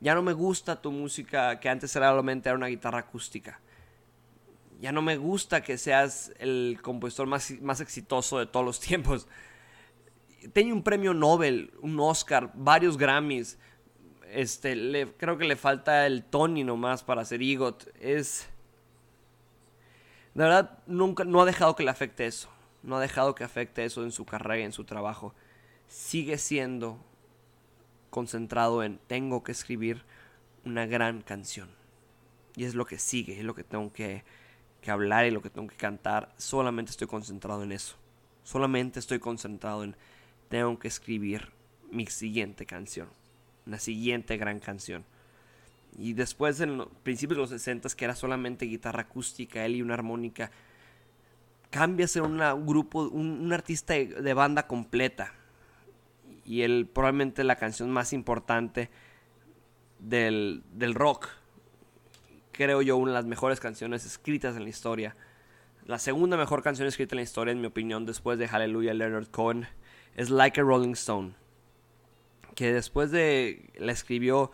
Ya 0.00 0.14
no 0.14 0.22
me 0.22 0.32
gusta 0.32 0.80
tu 0.80 0.90
música 0.90 1.60
que 1.60 1.68
antes 1.68 1.94
era 1.94 2.08
solamente 2.08 2.48
era 2.48 2.56
una 2.56 2.68
guitarra 2.68 3.00
acústica. 3.00 3.60
Ya 4.80 4.92
no 4.92 5.02
me 5.02 5.18
gusta 5.18 5.62
que 5.62 5.76
seas 5.76 6.32
el 6.38 6.78
compositor 6.80 7.26
más, 7.26 7.50
más 7.60 7.82
exitoso 7.82 8.38
de 8.38 8.46
todos 8.46 8.64
los 8.64 8.80
tiempos. 8.80 9.28
Tiene 10.54 10.72
un 10.72 10.82
premio 10.82 11.12
Nobel, 11.12 11.72
un 11.82 12.00
Oscar, 12.00 12.50
varios 12.54 12.96
Grammys. 12.96 13.58
Este, 14.32 15.12
creo 15.18 15.36
que 15.36 15.44
le 15.44 15.56
falta 15.56 16.06
el 16.06 16.24
Tony 16.24 16.64
nomás 16.64 17.02
para 17.02 17.24
ser 17.26 17.42
EGOT. 17.42 17.88
Es. 18.00 18.48
De 20.34 20.44
verdad, 20.44 20.78
nunca, 20.86 21.24
no 21.24 21.40
ha 21.40 21.44
dejado 21.44 21.74
que 21.74 21.82
le 21.82 21.90
afecte 21.90 22.26
eso. 22.26 22.48
No 22.82 22.96
ha 22.96 23.00
dejado 23.00 23.34
que 23.34 23.44
afecte 23.44 23.84
eso 23.84 24.04
en 24.04 24.12
su 24.12 24.24
carrera 24.24 24.60
y 24.60 24.64
en 24.64 24.72
su 24.72 24.84
trabajo. 24.84 25.34
Sigue 25.88 26.38
siendo 26.38 26.98
concentrado 28.10 28.82
en 28.82 28.98
tengo 29.06 29.42
que 29.42 29.52
escribir 29.52 30.04
una 30.64 30.86
gran 30.86 31.22
canción. 31.22 31.68
Y 32.56 32.64
es 32.64 32.74
lo 32.74 32.86
que 32.86 32.98
sigue, 32.98 33.38
es 33.38 33.44
lo 33.44 33.54
que 33.54 33.64
tengo 33.64 33.92
que, 33.92 34.24
que 34.80 34.90
hablar 34.90 35.26
y 35.26 35.30
lo 35.30 35.42
que 35.42 35.50
tengo 35.50 35.68
que 35.68 35.76
cantar. 35.76 36.32
Solamente 36.36 36.90
estoy 36.90 37.06
concentrado 37.06 37.62
en 37.62 37.72
eso. 37.72 37.96
Solamente 38.44 38.98
estoy 38.98 39.18
concentrado 39.18 39.84
en 39.84 39.96
tengo 40.48 40.78
que 40.78 40.88
escribir 40.88 41.50
mi 41.90 42.06
siguiente 42.06 42.66
canción. 42.66 43.08
Una 43.66 43.78
siguiente 43.78 44.36
gran 44.36 44.58
canción. 44.58 45.04
Y 45.98 46.12
después 46.14 46.60
en 46.60 46.78
los 46.78 46.88
principios 47.02 47.36
de 47.36 47.40
los 47.42 47.50
60 47.50 47.88
que 47.90 48.04
era 48.04 48.14
solamente 48.14 48.66
guitarra 48.66 49.02
acústica, 49.02 49.64
él 49.64 49.76
y 49.76 49.82
una 49.82 49.94
armónica, 49.94 50.50
cambia 51.70 52.04
a 52.04 52.08
ser 52.08 52.22
un 52.22 52.38
grupo, 52.66 53.02
un, 53.08 53.52
artista 53.52 53.94
de, 53.94 54.34
banda 54.34 54.66
completa. 54.66 55.32
Y 56.44 56.62
él 56.62 56.88
probablemente 56.92 57.44
la 57.44 57.56
canción 57.56 57.90
más 57.90 58.12
importante 58.12 58.90
del, 59.98 60.62
del 60.72 60.94
rock. 60.94 61.28
Creo 62.52 62.82
yo 62.82 62.96
una 62.96 63.12
de 63.12 63.18
las 63.18 63.26
mejores 63.26 63.60
canciones 63.60 64.04
escritas 64.04 64.56
en 64.56 64.64
la 64.64 64.70
historia. 64.70 65.16
La 65.86 65.98
segunda 65.98 66.36
mejor 66.36 66.62
canción 66.62 66.88
escrita 66.88 67.14
en 67.14 67.18
la 67.18 67.22
historia, 67.22 67.52
en 67.52 67.60
mi 67.60 67.66
opinión, 67.66 68.06
después 68.06 68.38
de 68.38 68.48
Hallelujah 68.48 68.94
Leonard 68.94 69.28
Cohen, 69.28 69.66
es 70.14 70.30
Like 70.30 70.60
a 70.60 70.64
Rolling 70.64 70.92
Stone. 70.92 71.34
Que 72.54 72.72
después 72.72 73.10
de. 73.10 73.70
La 73.78 73.92
escribió 73.92 74.50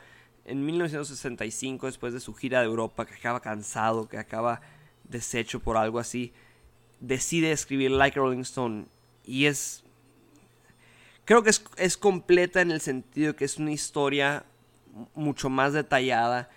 en 0.46 0.64
1965, 0.64 1.86
después 1.86 2.12
de 2.12 2.20
su 2.20 2.32
gira 2.32 2.60
de 2.60 2.66
Europa, 2.66 3.04
que 3.04 3.14
acaba 3.14 3.40
cansado, 3.40 4.08
que 4.08 4.18
acaba 4.18 4.60
deshecho 5.04 5.60
por 5.60 5.76
algo 5.76 5.98
así, 5.98 6.32
decide 7.00 7.52
escribir 7.52 7.90
Like 7.90 8.18
Rolling 8.18 8.40
Stone. 8.40 8.86
Y 9.24 9.46
es. 9.46 9.82
Creo 11.24 11.42
que 11.42 11.50
es, 11.50 11.96
completa 11.96 12.60
en 12.60 12.70
el 12.70 12.80
sentido 12.80 13.34
que 13.34 13.44
es 13.44 13.58
una 13.58 13.72
historia 13.72 14.44
mucho 15.14 15.50
más 15.50 15.72
detallada 15.72 16.48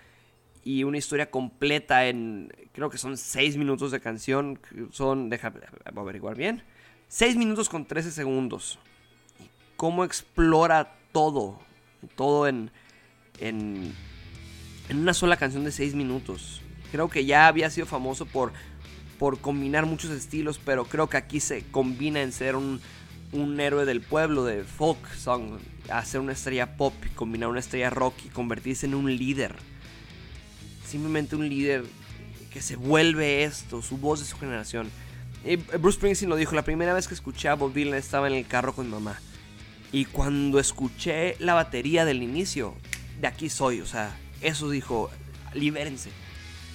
y 0.62 0.84
una 0.84 0.98
historia 0.98 1.30
completa 1.30 2.06
en. 2.06 2.52
Creo 2.72 2.90
que 2.90 2.98
son 2.98 3.16
6 3.16 3.56
minutos 3.56 3.90
de 3.90 4.00
canción. 4.00 4.60
Son. 4.92 5.28
Déjame 5.28 5.60
averiguar 5.84 6.36
bien. 6.36 6.62
6 7.08 7.36
minutos 7.36 7.68
con 7.68 7.86
13 7.86 8.12
segundos. 8.12 8.78
Y 9.40 9.50
cómo 9.76 10.04
explora 10.04 10.96
todo. 11.10 11.58
Todo 12.14 12.46
en 12.46 12.70
en, 13.40 13.94
una 14.90 15.14
sola 15.14 15.36
canción 15.36 15.64
de 15.64 15.72
6 15.72 15.94
minutos. 15.94 16.62
Creo 16.92 17.08
que 17.08 17.24
ya 17.24 17.46
había 17.46 17.70
sido 17.70 17.86
famoso 17.86 18.26
por, 18.26 18.52
por 19.18 19.38
combinar 19.38 19.86
muchos 19.86 20.10
estilos, 20.10 20.60
pero 20.64 20.84
creo 20.84 21.08
que 21.08 21.16
aquí 21.16 21.40
se 21.40 21.62
combina 21.70 22.22
en 22.22 22.32
ser 22.32 22.56
un, 22.56 22.80
un 23.32 23.60
héroe 23.60 23.84
del 23.84 24.00
pueblo 24.00 24.44
de 24.44 24.64
folk 24.64 24.98
song, 25.14 25.58
hacer 25.90 26.20
una 26.20 26.32
estrella 26.32 26.76
pop, 26.76 26.94
combinar 27.14 27.48
una 27.48 27.60
estrella 27.60 27.90
rock 27.90 28.14
y 28.24 28.28
convertirse 28.28 28.86
en 28.86 28.94
un 28.94 29.16
líder. 29.16 29.54
Simplemente 30.84 31.36
un 31.36 31.48
líder 31.48 31.84
que 32.52 32.60
se 32.60 32.76
vuelve 32.76 33.44
esto, 33.44 33.80
su 33.82 33.96
voz 33.96 34.20
de 34.20 34.26
su 34.26 34.36
generación. 34.36 34.90
Bruce 35.80 35.96
Springsteen 35.96 36.28
lo 36.28 36.36
dijo, 36.36 36.54
la 36.54 36.64
primera 36.64 36.92
vez 36.92 37.08
que 37.08 37.14
escuché 37.14 37.48
a 37.48 37.54
Bob 37.54 37.72
Dylan 37.72 37.94
estaba 37.94 38.26
en 38.26 38.34
el 38.34 38.46
carro 38.46 38.74
con 38.74 38.90
mamá. 38.90 39.18
Y 39.92 40.04
cuando 40.04 40.58
escuché 40.58 41.36
la 41.38 41.54
batería 41.54 42.04
del 42.04 42.22
inicio, 42.22 42.74
de 43.20 43.26
aquí 43.26 43.50
soy, 43.50 43.80
o 43.80 43.86
sea, 43.86 44.16
eso 44.40 44.70
dijo, 44.70 45.10
libérense, 45.52 46.10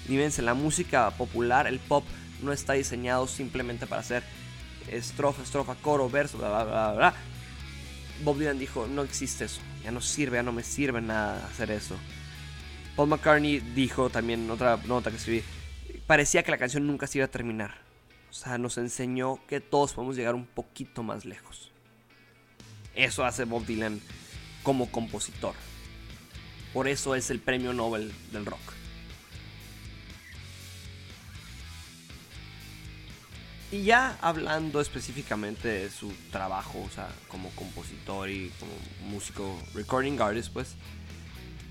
libérense, 0.07 0.41
la 0.41 0.53
música 0.53 1.09
popular, 1.11 1.65
el 1.67 1.79
pop, 1.79 2.05
no 2.41 2.51
está 2.51 2.73
diseñado 2.73 3.27
simplemente 3.27 3.87
para 3.87 4.01
hacer 4.01 4.23
estrofa, 4.89 5.41
estrofa, 5.41 5.75
coro, 5.75 6.09
verso, 6.09 6.37
bla, 6.37 6.49
bla, 6.49 6.63
bla, 6.63 6.93
bla. 6.93 7.13
Bob 8.23 8.37
Dylan 8.37 8.59
dijo, 8.59 8.87
no 8.87 9.03
existe 9.03 9.45
eso, 9.45 9.59
ya 9.83 9.91
no 9.91 10.01
sirve, 10.01 10.37
ya 10.37 10.43
no 10.43 10.51
me 10.51 10.63
sirve 10.63 11.01
nada 11.01 11.45
hacer 11.47 11.71
eso. 11.71 11.95
Paul 12.95 13.09
McCartney 13.09 13.59
dijo 13.59 14.09
también, 14.09 14.49
otra 14.49 14.79
nota 14.85 15.09
que 15.09 15.17
escribí, 15.17 15.43
parecía 16.05 16.43
que 16.43 16.51
la 16.51 16.57
canción 16.57 16.85
nunca 16.85 17.07
se 17.07 17.17
iba 17.17 17.25
a 17.25 17.31
terminar. 17.31 17.81
O 18.29 18.33
sea, 18.33 18.57
nos 18.57 18.77
enseñó 18.77 19.39
que 19.47 19.59
todos 19.61 19.93
podemos 19.93 20.15
llegar 20.15 20.35
un 20.35 20.45
poquito 20.45 21.03
más 21.03 21.25
lejos. 21.25 21.71
Eso 22.93 23.25
hace 23.25 23.45
Bob 23.45 23.65
Dylan 23.65 23.99
como 24.63 24.91
compositor. 24.91 25.55
Por 26.75 26.89
eso 26.89 27.15
es 27.15 27.31
el 27.31 27.39
premio 27.39 27.71
Nobel 27.71 28.11
del 28.33 28.45
rock. 28.45 28.59
Y 33.71 33.83
ya 33.83 34.17
hablando 34.19 34.81
específicamente 34.81 35.69
de 35.69 35.89
su 35.89 36.11
trabajo, 36.33 36.83
o 36.85 36.89
sea, 36.89 37.07
como 37.29 37.49
compositor 37.51 38.29
y 38.29 38.51
como 38.59 38.73
músico, 39.09 39.57
recording 39.73 40.19
artist, 40.19 40.51
pues, 40.51 40.75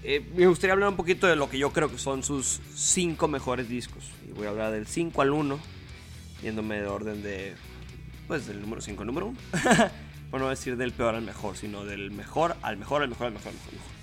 eh, 0.04 0.26
me 0.34 0.46
gustaría 0.46 0.72
hablar 0.72 0.88
un 0.88 0.96
poquito 0.96 1.26
de 1.26 1.36
lo 1.36 1.50
que 1.50 1.58
yo 1.58 1.70
creo 1.70 1.90
que 1.90 1.98
son 1.98 2.22
sus 2.22 2.62
cinco 2.74 3.28
mejores 3.28 3.68
discos. 3.68 4.04
Y 4.26 4.32
voy 4.32 4.46
a 4.46 4.50
hablar 4.50 4.72
del 4.72 4.86
5 4.86 5.20
al 5.20 5.32
1, 5.32 5.60
yéndome 6.42 6.80
de 6.80 6.86
orden 6.86 7.22
de, 7.22 7.54
pues, 8.26 8.46
del 8.46 8.62
número 8.62 8.80
5 8.80 9.02
al 9.02 9.06
número 9.06 9.26
1. 9.26 9.38
Por 10.30 10.40
no 10.40 10.48
decir 10.48 10.78
del 10.78 10.92
peor 10.92 11.14
al 11.14 11.22
mejor, 11.22 11.58
sino 11.58 11.84
del 11.84 12.10
mejor, 12.10 12.56
al 12.62 12.78
mejor, 12.78 13.02
al 13.02 13.10
mejor, 13.10 13.26
al 13.26 13.34
mejor. 13.34 13.48
Al 13.48 13.72
mejor. 13.74 13.93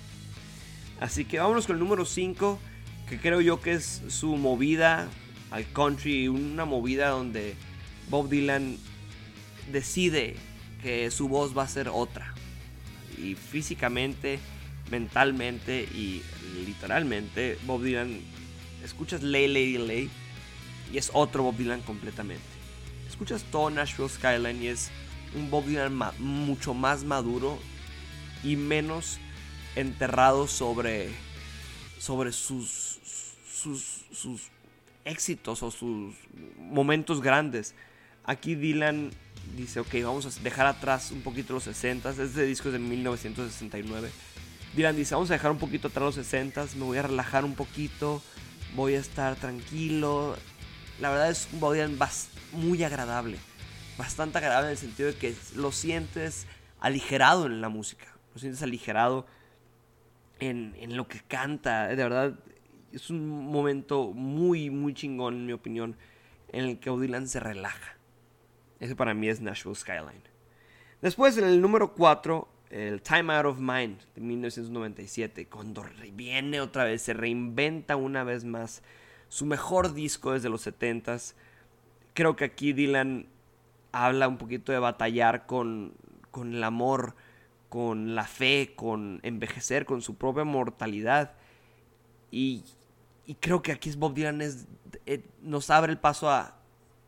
Así 1.02 1.24
que 1.24 1.40
vámonos 1.40 1.66
con 1.66 1.74
el 1.74 1.80
número 1.80 2.04
5, 2.04 2.60
que 3.08 3.18
creo 3.18 3.40
yo 3.40 3.60
que 3.60 3.72
es 3.72 4.02
su 4.06 4.36
movida 4.36 5.08
al 5.50 5.66
country, 5.72 6.28
una 6.28 6.64
movida 6.64 7.08
donde 7.08 7.56
Bob 8.08 8.28
Dylan 8.28 8.78
decide 9.72 10.36
que 10.80 11.10
su 11.10 11.26
voz 11.26 11.58
va 11.58 11.64
a 11.64 11.68
ser 11.68 11.88
otra. 11.88 12.32
Y 13.18 13.34
físicamente, 13.34 14.38
mentalmente 14.92 15.82
y 15.92 16.22
literalmente, 16.64 17.58
Bob 17.66 17.82
Dylan, 17.82 18.20
escuchas 18.84 19.24
Lay 19.24 19.48
Lady 19.48 19.78
Lay 19.78 20.08
y 20.92 20.98
es 20.98 21.10
otro 21.14 21.42
Bob 21.42 21.56
Dylan 21.56 21.80
completamente. 21.80 22.44
Escuchas 23.08 23.42
todo 23.50 23.70
Nashville 23.70 24.08
Skyline 24.08 24.62
y 24.62 24.68
es 24.68 24.92
un 25.34 25.50
Bob 25.50 25.66
Dylan 25.66 25.98
mucho 26.20 26.74
más 26.74 27.02
maduro 27.02 27.58
y 28.44 28.54
menos 28.54 29.18
enterrado 29.76 30.46
sobre, 30.46 31.08
sobre 31.98 32.32
sus, 32.32 32.98
sus, 34.12 34.50
éxitos 35.04 35.62
o 35.62 35.70
sus 35.70 36.14
momentos 36.58 37.20
grandes. 37.20 37.74
Aquí 38.24 38.54
Dylan 38.54 39.10
dice, 39.56 39.80
ok, 39.80 39.94
vamos 40.04 40.26
a 40.26 40.42
dejar 40.42 40.66
atrás 40.66 41.10
un 41.10 41.22
poquito 41.22 41.54
los 41.54 41.64
60, 41.64 42.10
este 42.10 42.44
disco 42.44 42.68
es 42.68 42.74
de 42.74 42.78
1969. 42.78 44.10
Dylan 44.76 44.96
dice, 44.96 45.14
vamos 45.14 45.30
a 45.30 45.34
dejar 45.34 45.50
un 45.50 45.58
poquito 45.58 45.88
atrás 45.88 46.04
los 46.04 46.14
60, 46.14 46.66
me 46.76 46.84
voy 46.84 46.98
a 46.98 47.02
relajar 47.02 47.44
un 47.44 47.54
poquito, 47.54 48.22
voy 48.76 48.94
a 48.94 49.00
estar 49.00 49.34
tranquilo. 49.36 50.36
La 51.00 51.10
verdad 51.10 51.30
es 51.30 51.48
un 51.52 51.60
Dylan 51.60 51.98
muy 52.52 52.84
agradable, 52.84 53.38
bastante 53.98 54.38
agradable 54.38 54.68
en 54.68 54.72
el 54.72 54.78
sentido 54.78 55.08
de 55.08 55.16
que 55.16 55.34
lo 55.56 55.72
sientes 55.72 56.46
aligerado 56.78 57.46
en 57.46 57.60
la 57.60 57.68
música, 57.68 58.06
lo 58.34 58.40
sientes 58.40 58.62
aligerado 58.62 59.26
en, 60.48 60.96
lo 60.96 61.06
que 61.08 61.20
canta. 61.20 61.88
De 61.88 61.96
verdad, 61.96 62.34
es 62.92 63.10
un 63.10 63.28
momento 63.28 64.12
muy, 64.12 64.70
muy 64.70 64.94
chingón, 64.94 65.34
en 65.34 65.46
mi 65.46 65.52
opinión, 65.52 65.96
en 66.48 66.64
el 66.64 66.78
que 66.78 66.90
Dylan 66.90 67.28
se 67.28 67.40
relaja. 67.40 67.96
Ese 68.80 68.96
para 68.96 69.14
mí 69.14 69.28
es 69.28 69.40
Nashville 69.40 69.76
Skyline. 69.76 70.22
Después, 71.00 71.36
en 71.38 71.44
el 71.44 71.60
número 71.60 71.94
4, 71.94 72.48
el 72.70 73.02
Time 73.02 73.32
Out 73.34 73.46
of 73.46 73.58
Mind 73.58 74.00
de 74.14 74.20
1997, 74.20 75.46
cuando 75.46 75.84
viene 76.12 76.60
otra 76.60 76.84
vez, 76.84 77.02
se 77.02 77.12
reinventa 77.12 77.96
una 77.96 78.24
vez 78.24 78.44
más 78.44 78.82
su 79.28 79.46
mejor 79.46 79.94
disco 79.94 80.32
desde 80.32 80.48
los 80.48 80.66
70s. 80.66 81.34
Creo 82.14 82.36
que 82.36 82.44
aquí 82.44 82.72
Dylan 82.72 83.26
habla 83.92 84.28
un 84.28 84.38
poquito 84.38 84.72
de 84.72 84.78
batallar 84.78 85.46
con, 85.46 85.94
con 86.30 86.54
el 86.54 86.64
amor 86.64 87.14
con 87.72 88.14
la 88.14 88.24
fe, 88.24 88.74
con 88.76 89.18
envejecer, 89.22 89.86
con 89.86 90.02
su 90.02 90.16
propia 90.16 90.44
mortalidad. 90.44 91.32
Y, 92.30 92.64
creo 93.40 93.62
que 93.62 93.72
aquí 93.72 93.88
es 93.88 93.96
Bob 93.96 94.12
Dylan 94.12 94.42
es, 94.42 94.66
eh, 95.06 95.24
nos 95.40 95.70
abre 95.70 95.90
el 95.90 95.98
paso 95.98 96.28
a, 96.28 96.54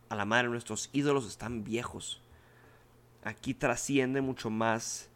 a 0.08 0.14
la 0.14 0.24
madre. 0.24 0.48
Nuestros 0.48 0.88
ídolos 0.94 1.26
están 1.26 1.64
viejos. 1.64 2.22
Aquí 3.24 3.52
trasciende 3.52 4.22
mucho 4.22 4.48
más 4.48 5.10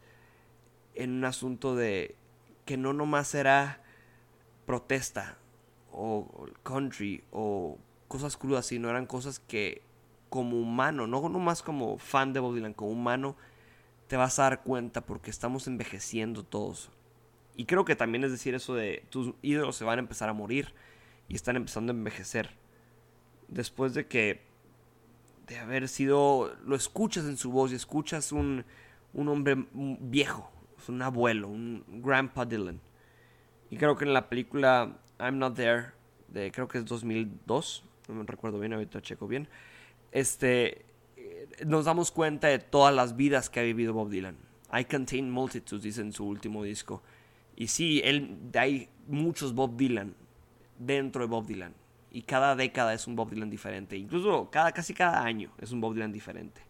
en 0.93 1.13
un 1.13 1.25
asunto 1.25 1.75
de 1.75 2.15
que 2.65 2.77
no 2.77 2.93
nomás 2.93 3.33
era 3.33 3.81
protesta 4.67 5.39
o 5.91 6.45
country 6.61 7.23
o 7.31 7.79
cosas 8.07 8.37
crudas, 8.37 8.67
sino 8.67 8.87
eran 8.87 9.07
cosas 9.07 9.39
que 9.39 9.81
como 10.29 10.61
humano, 10.61 11.07
no 11.07 11.27
nomás 11.27 11.63
como 11.63 11.97
fan 11.97 12.33
de 12.33 12.39
Bob 12.39 12.53
Dylan, 12.53 12.75
como 12.75 12.91
humano, 12.91 13.35
te 14.09 14.17
vas 14.17 14.39
a 14.39 14.43
dar 14.43 14.63
cuenta 14.63 15.05
porque 15.05 15.29
estamos 15.29 15.67
envejeciendo 15.67 16.43
todos. 16.43 16.89
Y 17.55 17.65
creo 17.65 17.85
que 17.85 17.95
también 17.95 18.23
es 18.23 18.31
decir 18.31 18.55
eso 18.55 18.73
de 18.73 19.05
tus 19.09 19.35
ídolos 19.43 19.75
se 19.75 19.85
van 19.85 19.99
a 19.99 20.01
empezar 20.01 20.29
a 20.29 20.33
morir 20.33 20.73
y 21.27 21.35
están 21.35 21.55
empezando 21.55 21.93
a 21.93 21.95
envejecer. 21.95 22.49
Después 23.47 23.93
de 23.93 24.07
que, 24.07 24.41
de 25.45 25.59
haber 25.59 25.87
sido, 25.87 26.57
lo 26.65 26.75
escuchas 26.75 27.25
en 27.25 27.37
su 27.37 27.51
voz 27.51 27.71
y 27.71 27.75
escuchas 27.75 28.31
un, 28.31 28.65
un 29.13 29.27
hombre 29.27 29.67
viejo, 29.73 30.51
un 30.87 31.03
abuelo, 31.03 31.47
un 31.47 31.83
Grandpa 32.03 32.45
Dylan. 32.45 32.81
Y 33.69 33.77
creo 33.77 33.95
que 33.95 34.05
en 34.05 34.13
la 34.13 34.27
película 34.27 34.97
I'm 35.19 35.37
Not 35.37 35.55
There, 35.55 35.91
de 36.29 36.51
creo 36.51 36.67
que 36.67 36.79
es 36.79 36.85
2002, 36.85 37.83
no 38.07 38.15
me 38.15 38.23
recuerdo 38.23 38.59
bien, 38.59 38.73
ahorita 38.73 39.03
checo 39.03 39.27
bien, 39.27 39.47
este, 40.11 40.88
nos 41.65 41.85
damos 41.85 42.11
cuenta 42.11 42.47
de 42.47 42.59
todas 42.59 42.93
las 42.93 43.15
vidas 43.15 43.49
que 43.49 43.59
ha 43.59 43.63
vivido 43.63 43.93
Bob 43.93 44.09
Dylan. 44.09 44.37
I 44.71 44.85
contain 44.85 45.29
multitudes, 45.29 45.83
dice 45.83 46.01
en 46.01 46.13
su 46.13 46.25
último 46.25 46.63
disco. 46.63 47.01
Y 47.55 47.67
sí, 47.67 48.01
él, 48.03 48.37
hay 48.57 48.89
muchos 49.07 49.53
Bob 49.53 49.75
Dylan 49.75 50.15
dentro 50.77 51.21
de 51.21 51.27
Bob 51.27 51.45
Dylan. 51.45 51.73
Y 52.11 52.23
cada 52.23 52.55
década 52.55 52.93
es 52.93 53.07
un 53.07 53.15
Bob 53.15 53.29
Dylan 53.29 53.49
diferente. 53.49 53.97
Incluso 53.97 54.49
cada, 54.49 54.71
casi 54.71 54.93
cada 54.93 55.23
año 55.23 55.51
es 55.59 55.71
un 55.71 55.81
Bob 55.81 55.93
Dylan 55.93 56.11
diferente. 56.11 56.61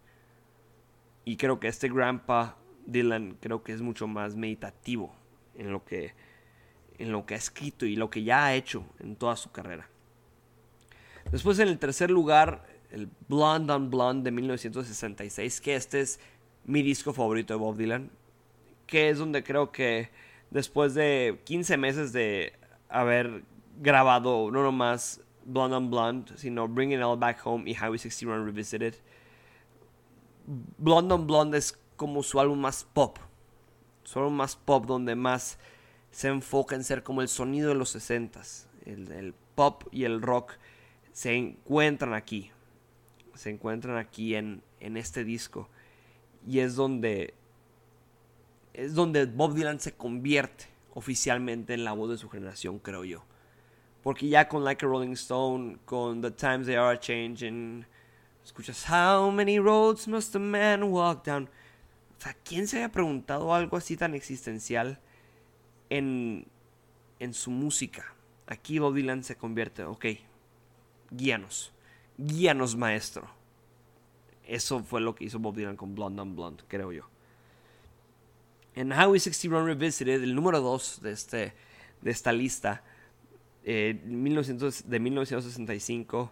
Y 1.25 1.37
creo 1.37 1.59
que 1.59 1.67
este 1.67 1.89
Grandpa 1.89 2.57
Dylan 2.85 3.37
creo 3.39 3.63
que 3.63 3.73
es 3.73 3.81
mucho 3.81 4.07
más 4.07 4.35
meditativo 4.35 5.13
en 5.55 5.71
lo 5.71 5.85
que, 5.85 6.13
en 6.97 7.11
lo 7.11 7.25
que 7.25 7.35
ha 7.35 7.37
escrito 7.37 7.85
y 7.85 7.95
lo 7.95 8.09
que 8.09 8.23
ya 8.23 8.45
ha 8.45 8.55
hecho 8.55 8.85
en 8.99 9.15
toda 9.15 9.35
su 9.35 9.51
carrera. 9.51 9.89
Después 11.31 11.59
en 11.59 11.67
el 11.67 11.77
tercer 11.77 12.09
lugar, 12.09 12.65
el 12.91 13.09
Blonde 13.27 13.73
on 13.73 13.89
Blonde 13.89 14.23
de 14.23 14.31
1966, 14.31 15.61
que 15.61 15.75
este 15.75 16.01
es 16.01 16.19
mi 16.65 16.81
disco 16.81 17.13
favorito 17.13 17.53
de 17.53 17.59
Bob 17.59 17.77
Dylan, 17.77 18.11
que 18.87 19.09
es 19.09 19.19
donde 19.19 19.43
creo 19.43 19.71
que 19.71 20.09
después 20.49 20.93
de 20.93 21.41
15 21.45 21.77
meses 21.77 22.13
de 22.13 22.53
haber 22.89 23.43
grabado 23.79 24.51
no 24.51 24.63
nomás 24.63 25.21
Blonde 25.45 25.77
on 25.77 25.89
Blonde, 25.89 26.37
sino 26.37 26.67
Bring 26.67 26.91
It 26.91 27.01
All 27.01 27.17
Back 27.17 27.45
Home 27.45 27.69
y 27.69 27.73
Highway 27.73 27.99
61 27.99 28.45
Revisited, 28.45 28.95
Blonde 30.77 31.13
on 31.13 31.27
Blonde 31.27 31.57
es 31.57 31.77
como 31.95 32.23
su 32.23 32.39
álbum 32.39 32.59
más 32.59 32.83
pop, 32.83 33.17
su 34.03 34.19
álbum 34.19 34.35
más 34.35 34.55
pop 34.55 34.85
donde 34.85 35.15
más 35.15 35.59
se 36.11 36.27
enfoca 36.27 36.75
en 36.75 36.83
ser 36.83 37.03
como 37.03 37.21
el 37.21 37.27
sonido 37.27 37.69
de 37.69 37.75
los 37.75 37.95
60s, 37.95 38.65
el, 38.85 39.11
el 39.11 39.33
pop 39.55 39.83
y 39.91 40.05
el 40.05 40.21
rock 40.21 40.53
se 41.11 41.35
encuentran 41.35 42.13
aquí, 42.13 42.51
se 43.39 43.49
encuentran 43.49 43.95
aquí 43.95 44.35
en, 44.35 44.61
en 44.81 44.97
este 44.97 45.23
disco 45.23 45.69
y 46.45 46.59
es 46.59 46.75
donde 46.75 47.33
es 48.73 48.93
donde 48.93 49.25
Bob 49.25 49.53
Dylan 49.53 49.79
se 49.79 49.93
convierte 49.93 50.65
oficialmente 50.93 51.73
en 51.73 51.85
la 51.85 51.93
voz 51.93 52.09
de 52.09 52.17
su 52.17 52.29
generación, 52.29 52.79
creo 52.79 53.05
yo. 53.05 53.23
Porque 54.03 54.27
ya 54.27 54.47
con 54.47 54.63
Like 54.63 54.85
a 54.85 54.89
Rolling 54.89 55.13
Stone, 55.13 55.77
con 55.85 56.21
The 56.21 56.31
Times 56.31 56.67
They 56.67 56.75
Are 56.75 56.99
Changing, 56.99 57.85
escuchas 58.43 58.85
How 58.89 59.31
many 59.31 59.57
roads 59.57 60.07
must 60.07 60.35
a 60.35 60.39
man 60.39 60.83
walk 60.83 61.25
down? 61.25 61.49
O 62.17 62.21
sea, 62.21 62.35
¿quién 62.43 62.67
se 62.67 62.77
haya 62.77 62.89
preguntado 62.91 63.53
algo 63.53 63.77
así 63.77 63.95
tan 63.95 64.15
existencial 64.15 64.99
en, 65.89 66.45
en 67.19 67.33
su 67.33 67.51
música? 67.51 68.13
Aquí 68.47 68.79
Bob 68.79 68.95
Dylan 68.95 69.23
se 69.23 69.37
convierte, 69.37 69.83
ok, 69.83 70.05
guíanos, 71.11 71.71
guíanos 72.19 72.75
maestro. 72.75 73.27
Eso 74.45 74.83
fue 74.83 75.01
lo 75.01 75.15
que 75.15 75.25
hizo 75.25 75.39
Bob 75.39 75.55
Dylan 75.55 75.77
con 75.77 75.95
Blonde 75.95 76.21
on 76.21 76.35
Blonde, 76.35 76.63
creo 76.67 76.91
yo. 76.91 77.07
En 78.75 78.91
Highway 78.91 79.19
61 79.19 79.65
Revisited, 79.65 80.23
el 80.23 80.35
número 80.35 80.59
2 80.61 81.01
de, 81.01 81.11
este, 81.11 81.53
de 82.01 82.11
esta 82.11 82.31
lista, 82.31 82.83
eh, 83.63 84.01
1900, 84.05 84.89
de 84.89 84.99
1965, 84.99 86.31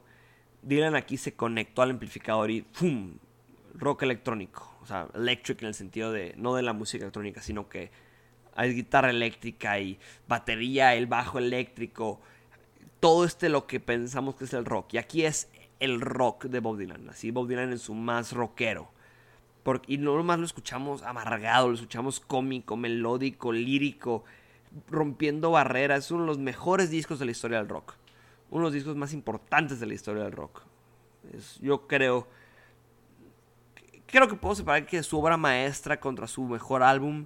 Dylan 0.62 0.96
aquí 0.96 1.18
se 1.18 1.34
conectó 1.34 1.82
al 1.82 1.92
amplificador 1.92 2.52
y 2.52 2.62
¡pum! 2.62 3.18
Rock 3.76 4.04
electrónico. 4.04 4.76
O 4.82 4.86
sea, 4.88 5.08
electric 5.14 5.62
en 5.62 5.68
el 5.68 5.74
sentido 5.74 6.12
de, 6.12 6.34
no 6.38 6.56
de 6.56 6.64
la 6.64 6.74
música 6.74 7.04
electrónica, 7.04 7.42
sino 7.42 7.70
que 7.70 7.92
hay 8.56 8.74
guitarra 8.74 9.12
eléctrica 9.12 9.80
y 9.80 10.00
batería, 10.28 10.96
el 10.96 11.06
bajo 11.06 11.38
eléctrico, 11.38 12.20
todo 13.00 13.24
este 13.24 13.50
lo 13.50 13.68
que 13.68 13.80
pensamos 13.80 14.36
que 14.36 14.46
es 14.46 14.54
el 14.54 14.66
rock. 14.66 14.96
Y 14.96 14.98
aquí 14.98 15.26
es 15.26 15.50
el 15.80 16.02
rock 16.02 16.46
de 16.46 16.60
Bob 16.60 16.78
Dylan, 16.78 17.10
así 17.10 17.32
Bob 17.32 17.48
Dylan 17.48 17.72
en 17.72 17.80
su 17.80 17.94
más 17.94 18.34
rockero. 18.34 18.90
Porque, 19.64 19.94
y 19.94 19.98
no 19.98 20.16
nomás 20.16 20.40
lo 20.40 20.46
escuchamos 20.46 21.04
amargado, 21.04 21.68
lo 21.68 21.76
escuchamos 21.76 22.20
cómico, 22.20 22.78
melódico, 22.78 23.52
lírico, 23.52 24.24
rompiendo 24.90 25.52
barreras. 25.52 26.06
Es 26.06 26.12
uno 26.12 26.22
de 26.22 26.28
los 26.28 26.38
mejores 26.38 26.90
discos 26.90 27.20
de 27.20 27.26
la 27.26 27.32
historia 27.32 27.58
del 27.58 27.68
rock. 27.68 27.96
Uno 28.50 28.62
de 28.62 28.66
los 28.68 28.74
discos 28.74 28.96
más 28.96 29.14
importantes 29.14 29.80
de 29.80 29.86
la 29.86 29.94
historia 29.94 30.24
del 30.24 30.32
rock. 30.32 30.62
yo 31.60 31.86
creo. 31.86 32.30
Creo 34.06 34.30
que 34.30 34.36
puedo 34.36 34.56
separar 34.56 34.86
que 34.86 35.04
su 35.04 35.20
obra 35.20 35.36
maestra 35.36 36.00
contra 36.00 36.28
su 36.28 36.44
mejor 36.46 36.82
álbum. 36.82 37.26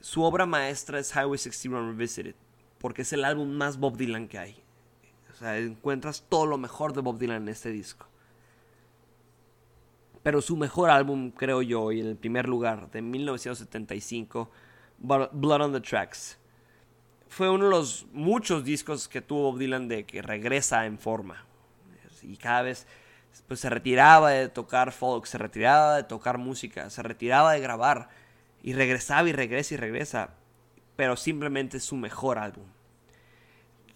Su 0.00 0.22
obra 0.22 0.46
maestra 0.46 0.98
es 0.98 1.14
Highway 1.14 1.38
61 1.38 1.90
Revisited. 1.90 2.36
Porque 2.78 3.02
es 3.02 3.12
el 3.12 3.22
álbum 3.22 3.50
más 3.50 3.76
Bob 3.76 3.98
Dylan 3.98 4.28
que 4.28 4.38
hay. 4.38 4.65
O 5.36 5.38
sea, 5.38 5.58
encuentras 5.58 6.24
todo 6.30 6.46
lo 6.46 6.56
mejor 6.56 6.94
de 6.94 7.02
Bob 7.02 7.18
Dylan 7.18 7.42
en 7.42 7.48
este 7.50 7.68
disco. 7.68 8.06
Pero 10.22 10.40
su 10.40 10.56
mejor 10.56 10.88
álbum, 10.88 11.30
creo 11.30 11.60
yo, 11.60 11.92
y 11.92 12.00
en 12.00 12.06
el 12.06 12.16
primer 12.16 12.48
lugar, 12.48 12.90
de 12.90 13.02
1975, 13.02 14.50
Blood 14.98 15.60
on 15.60 15.72
the 15.74 15.80
Tracks. 15.82 16.38
Fue 17.28 17.50
uno 17.50 17.66
de 17.66 17.70
los 17.70 18.06
muchos 18.12 18.64
discos 18.64 19.08
que 19.08 19.20
tuvo 19.20 19.52
Bob 19.52 19.58
Dylan 19.58 19.88
de 19.88 20.06
que 20.06 20.22
regresa 20.22 20.86
en 20.86 20.98
forma. 20.98 21.44
Y 22.22 22.38
cada 22.38 22.62
vez 22.62 22.86
pues, 23.46 23.60
se 23.60 23.68
retiraba 23.68 24.30
de 24.30 24.48
tocar 24.48 24.90
folk, 24.90 25.26
se 25.26 25.36
retiraba 25.36 25.96
de 25.96 26.04
tocar 26.04 26.38
música, 26.38 26.88
se 26.88 27.02
retiraba 27.02 27.52
de 27.52 27.60
grabar. 27.60 28.08
Y 28.62 28.72
regresaba 28.72 29.28
y 29.28 29.32
regresa 29.32 29.74
y 29.74 29.76
regresa. 29.76 30.30
Pero 30.96 31.14
simplemente 31.14 31.76
es 31.76 31.84
su 31.84 31.94
mejor 31.94 32.38
álbum 32.38 32.64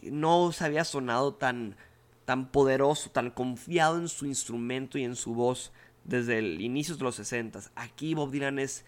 no 0.02 0.52
se 0.52 0.64
había 0.64 0.84
sonado 0.84 1.34
tan, 1.34 1.76
tan 2.24 2.50
poderoso, 2.50 3.10
tan 3.10 3.30
confiado 3.30 3.98
en 3.98 4.08
su 4.08 4.26
instrumento 4.26 4.98
y 4.98 5.04
en 5.04 5.16
su 5.16 5.34
voz 5.34 5.72
desde 6.04 6.38
el 6.38 6.60
inicio 6.60 6.96
de 6.96 7.04
los 7.04 7.16
60. 7.16 7.60
Aquí 7.74 8.14
Bob 8.14 8.30
Dylan 8.30 8.58
es 8.58 8.84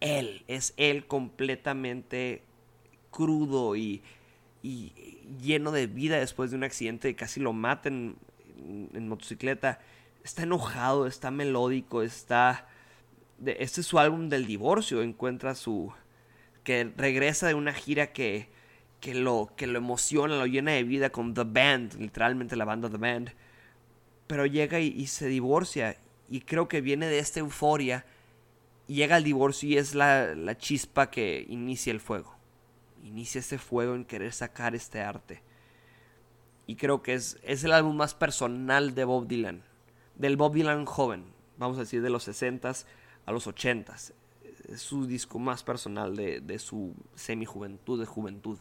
él, 0.00 0.44
es 0.48 0.74
él 0.76 1.06
completamente 1.06 2.42
crudo 3.10 3.76
y, 3.76 4.02
y 4.62 4.92
lleno 5.40 5.72
de 5.72 5.86
vida 5.86 6.18
después 6.18 6.50
de 6.50 6.56
un 6.56 6.64
accidente 6.64 7.08
y 7.08 7.14
casi 7.14 7.40
lo 7.40 7.52
maten 7.52 8.16
en, 8.56 9.08
motocicleta. 9.08 9.80
Está 10.24 10.44
enojado, 10.44 11.06
está 11.06 11.30
melódico, 11.30 12.02
está... 12.02 12.68
Este 13.44 13.80
es 13.80 13.86
su 13.86 13.98
álbum 13.98 14.28
del 14.28 14.46
divorcio, 14.46 15.02
encuentra 15.02 15.54
su... 15.54 15.92
que 16.62 16.92
regresa 16.96 17.48
de 17.48 17.54
una 17.54 17.72
gira 17.72 18.12
que 18.12 18.48
que 19.02 19.16
lo, 19.16 19.50
que 19.56 19.66
lo 19.66 19.78
emociona, 19.78 20.38
lo 20.38 20.46
llena 20.46 20.70
de 20.70 20.84
vida 20.84 21.10
con 21.10 21.34
The 21.34 21.42
Band, 21.42 21.94
literalmente 21.94 22.54
la 22.54 22.64
banda 22.64 22.88
The 22.88 22.98
Band. 22.98 23.32
Pero 24.28 24.46
llega 24.46 24.78
y, 24.78 25.08
se 25.08 25.26
divorcia. 25.26 25.96
Y 26.30 26.42
creo 26.42 26.68
que 26.68 26.80
viene 26.80 27.06
de 27.06 27.18
esta 27.18 27.40
euforia. 27.40 28.06
Llega 28.86 29.16
el 29.16 29.24
divorcio 29.24 29.68
y 29.68 29.76
es 29.76 29.96
la, 29.96 30.36
la 30.36 30.56
chispa 30.56 31.10
que 31.10 31.44
inicia 31.48 31.90
el 31.90 31.98
fuego. 31.98 32.36
Inicia 33.02 33.40
ese 33.40 33.58
fuego 33.58 33.96
en 33.96 34.04
querer 34.04 34.32
sacar 34.32 34.76
este 34.76 35.00
arte. 35.00 35.42
Y 36.68 36.76
creo 36.76 37.02
que 37.02 37.14
es, 37.14 37.38
es 37.42 37.64
el 37.64 37.72
álbum 37.72 37.96
más 37.96 38.14
personal 38.14 38.94
de 38.94 39.02
Bob 39.02 39.26
Dylan. 39.26 39.64
Del 40.14 40.36
Bob 40.36 40.54
Dylan 40.54 40.84
joven. 40.84 41.24
Vamos 41.58 41.76
a 41.76 41.80
decir 41.80 42.02
de 42.02 42.10
los 42.10 42.28
60s 42.28 42.84
a 43.26 43.32
los 43.32 43.48
80s. 43.48 44.12
Es 44.68 44.80
su 44.80 45.06
disco 45.06 45.40
más 45.40 45.64
personal 45.64 46.14
de, 46.14 46.40
de 46.40 46.60
su 46.60 46.94
semi-juventud, 47.16 47.98
de 47.98 48.06
juventud. 48.06 48.58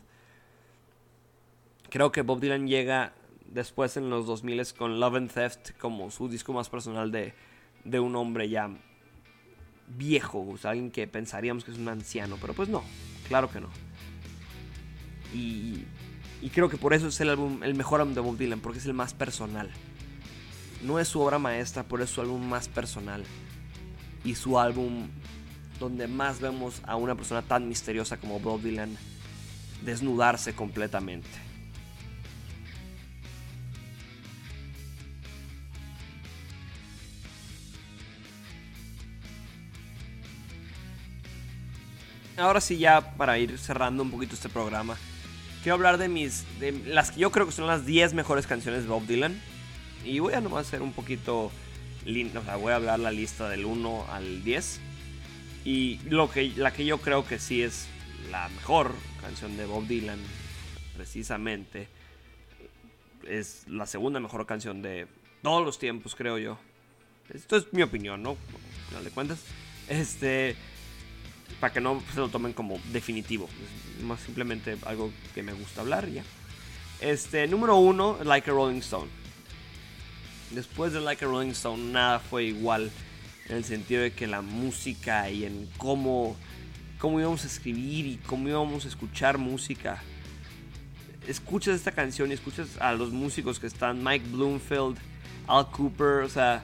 Creo 1.91 2.11
que 2.11 2.21
Bob 2.21 2.39
Dylan 2.39 2.67
llega 2.67 3.13
después 3.45 3.97
en 3.97 4.09
los 4.09 4.25
2000 4.25 4.73
con 4.77 5.01
Love 5.01 5.15
and 5.15 5.31
Theft 5.31 5.77
como 5.77 6.09
su 6.09 6.29
disco 6.29 6.53
más 6.53 6.69
personal 6.69 7.11
de, 7.11 7.33
de 7.83 7.99
un 7.99 8.15
hombre 8.15 8.47
ya 8.47 8.69
viejo, 9.89 10.47
o 10.47 10.57
sea, 10.57 10.71
alguien 10.71 10.89
que 10.89 11.05
pensaríamos 11.05 11.65
que 11.65 11.71
es 11.71 11.77
un 11.77 11.89
anciano, 11.89 12.37
pero 12.39 12.53
pues 12.53 12.69
no, 12.69 12.81
claro 13.27 13.49
que 13.51 13.59
no. 13.59 13.67
Y 15.33 15.83
Y 16.41 16.49
creo 16.49 16.69
que 16.69 16.77
por 16.77 16.93
eso 16.93 17.09
es 17.09 17.19
el, 17.19 17.29
álbum, 17.29 17.61
el 17.61 17.75
mejor 17.75 17.99
álbum 17.99 18.15
de 18.15 18.21
Bob 18.21 18.37
Dylan, 18.37 18.61
porque 18.61 18.79
es 18.79 18.85
el 18.85 18.93
más 18.93 19.13
personal. 19.13 19.69
No 20.81 20.97
es 20.97 21.09
su 21.09 21.19
obra 21.19 21.39
maestra, 21.39 21.83
pero 21.83 22.03
es 22.05 22.09
su 22.09 22.21
álbum 22.21 22.41
más 22.41 22.67
personal. 22.67 23.23
Y 24.23 24.35
su 24.35 24.57
álbum 24.57 25.09
donde 25.77 26.07
más 26.07 26.39
vemos 26.39 26.81
a 26.85 26.95
una 26.95 27.15
persona 27.15 27.41
tan 27.41 27.67
misteriosa 27.67 28.17
como 28.17 28.39
Bob 28.39 28.61
Dylan 28.61 28.97
desnudarse 29.83 30.55
completamente. 30.55 31.50
Ahora 42.41 42.59
sí 42.59 42.77
ya 42.77 43.15
para 43.15 43.37
ir 43.37 43.57
cerrando 43.57 44.03
un 44.03 44.11
poquito 44.11 44.33
este 44.33 44.49
programa, 44.49 44.97
quiero 45.61 45.75
hablar 45.75 45.97
de 45.97 46.09
mis 46.09 46.45
de 46.59 46.71
las 46.87 47.11
que 47.11 47.19
yo 47.19 47.31
creo 47.31 47.45
que 47.45 47.51
son 47.51 47.67
las 47.67 47.85
10 47.85 48.13
mejores 48.13 48.47
canciones 48.47 48.83
de 48.83 48.89
Bob 48.89 49.05
Dylan 49.05 49.39
y 50.03 50.19
voy 50.19 50.33
a 50.33 50.41
nomás 50.41 50.67
hacer 50.67 50.81
un 50.81 50.91
poquito 50.91 51.51
o 52.03 52.43
sea, 52.43 52.55
voy 52.55 52.73
a 52.73 52.77
hablar 52.77 52.99
la 52.99 53.11
lista 53.11 53.47
del 53.47 53.63
1 53.65 54.07
al 54.09 54.43
10 54.43 54.79
y 55.65 55.99
lo 56.09 56.31
que 56.31 56.51
la 56.55 56.73
que 56.73 56.83
yo 56.83 56.97
creo 56.97 57.27
que 57.27 57.37
sí 57.37 57.61
es 57.61 57.87
la 58.31 58.49
mejor 58.49 58.91
canción 59.21 59.55
de 59.55 59.67
Bob 59.67 59.85
Dylan 59.85 60.19
precisamente 60.97 61.87
es 63.27 63.67
la 63.67 63.85
segunda 63.85 64.19
mejor 64.19 64.47
canción 64.47 64.81
de 64.81 65.07
todos 65.43 65.63
los 65.63 65.77
tiempos, 65.77 66.15
creo 66.15 66.39
yo. 66.39 66.57
Esto 67.31 67.55
es 67.57 67.71
mi 67.71 67.83
opinión, 67.83 68.21
¿no? 68.23 68.31
Al 68.31 68.87
final 68.87 69.03
de 69.03 69.11
cuentas. 69.11 69.43
Este 69.87 70.55
para 71.59 71.73
que 71.73 71.81
no 71.81 72.01
se 72.13 72.19
lo 72.19 72.29
tomen 72.29 72.53
como 72.53 72.79
definitivo. 72.91 73.49
Más 74.03 74.19
simplemente 74.21 74.77
algo 74.85 75.11
que 75.33 75.43
me 75.43 75.53
gusta 75.53 75.81
hablar 75.81 76.09
ya. 76.09 76.23
Este, 77.01 77.47
número 77.47 77.77
uno, 77.77 78.17
Like 78.23 78.49
a 78.49 78.53
Rolling 78.53 78.79
Stone. 78.79 79.09
Después 80.51 80.93
de 80.93 81.01
Like 81.01 81.25
a 81.25 81.27
Rolling 81.27 81.51
Stone, 81.51 81.91
nada 81.91 82.19
fue 82.19 82.45
igual 82.45 82.91
en 83.49 83.57
el 83.57 83.65
sentido 83.65 84.01
de 84.03 84.13
que 84.13 84.27
la 84.27 84.41
música 84.41 85.29
y 85.29 85.45
en 85.45 85.67
cómo, 85.77 86.35
cómo 86.99 87.19
íbamos 87.19 87.43
a 87.43 87.47
escribir 87.47 88.05
y 88.05 88.17
cómo 88.17 88.47
íbamos 88.49 88.85
a 88.85 88.87
escuchar 88.87 89.37
música. 89.37 90.01
Escuchas 91.27 91.75
esta 91.75 91.91
canción 91.91 92.31
y 92.31 92.33
escuchas 92.33 92.67
a 92.79 92.93
los 92.93 93.11
músicos 93.11 93.59
que 93.59 93.67
están, 93.67 94.03
Mike 94.03 94.27
Bloomfield, 94.29 94.97
Al 95.47 95.69
Cooper, 95.71 96.23
o 96.23 96.29
sea, 96.29 96.63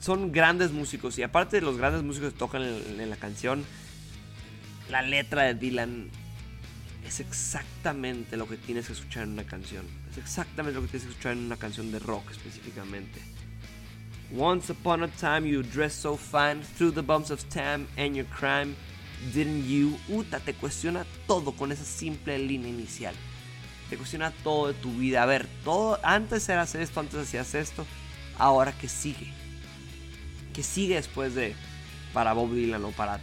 son 0.00 0.32
grandes 0.32 0.70
músicos 0.70 1.18
y 1.18 1.22
aparte 1.22 1.56
de 1.56 1.62
los 1.62 1.76
grandes 1.76 2.02
músicos 2.02 2.32
que 2.32 2.38
tocan 2.38 2.62
en 2.62 3.10
la 3.10 3.16
canción, 3.16 3.64
la 4.90 5.02
letra 5.02 5.44
de 5.44 5.54
Dylan 5.54 6.10
es 7.06 7.20
exactamente 7.20 8.36
lo 8.36 8.48
que 8.48 8.56
tienes 8.56 8.86
que 8.86 8.92
escuchar 8.92 9.22
en 9.24 9.30
una 9.30 9.44
canción. 9.44 9.84
Es 10.10 10.18
exactamente 10.18 10.76
lo 10.76 10.82
que 10.82 10.88
tienes 10.88 11.06
que 11.06 11.10
escuchar 11.10 11.32
en 11.32 11.44
una 11.44 11.56
canción 11.56 11.90
de 11.92 11.98
rock 12.00 12.30
específicamente. 12.30 13.20
Once 14.36 14.70
upon 14.70 15.02
a 15.02 15.08
time 15.08 15.48
you 15.48 15.62
dressed 15.62 16.00
so 16.02 16.16
fine 16.16 16.62
through 16.76 16.92
the 16.92 17.02
bumps 17.02 17.30
of 17.30 17.42
time 17.48 17.86
and 17.96 18.14
your 18.14 18.26
crime, 18.26 18.74
didn't 19.34 19.66
you? 19.66 19.98
Uta, 20.08 20.40
te 20.40 20.54
cuestiona 20.54 21.04
todo 21.26 21.52
con 21.52 21.72
esa 21.72 21.84
simple 21.84 22.38
línea 22.38 22.68
inicial. 22.68 23.14
Te 23.88 23.96
cuestiona 23.96 24.30
todo 24.44 24.68
de 24.68 24.74
tu 24.74 24.92
vida. 24.92 25.22
A 25.22 25.26
ver, 25.26 25.48
todo 25.64 25.98
antes 26.04 26.48
eras 26.48 26.74
esto, 26.76 27.00
antes 27.00 27.18
hacías 27.18 27.54
esto. 27.54 27.86
Ahora 28.38 28.72
que 28.72 28.88
sigue. 28.88 29.32
Que 30.54 30.62
sigue 30.62 30.94
después 30.94 31.34
de 31.34 31.54
para 32.12 32.32
Bob 32.32 32.52
Dylan 32.54 32.84
o 32.84 32.90
para 32.92 33.20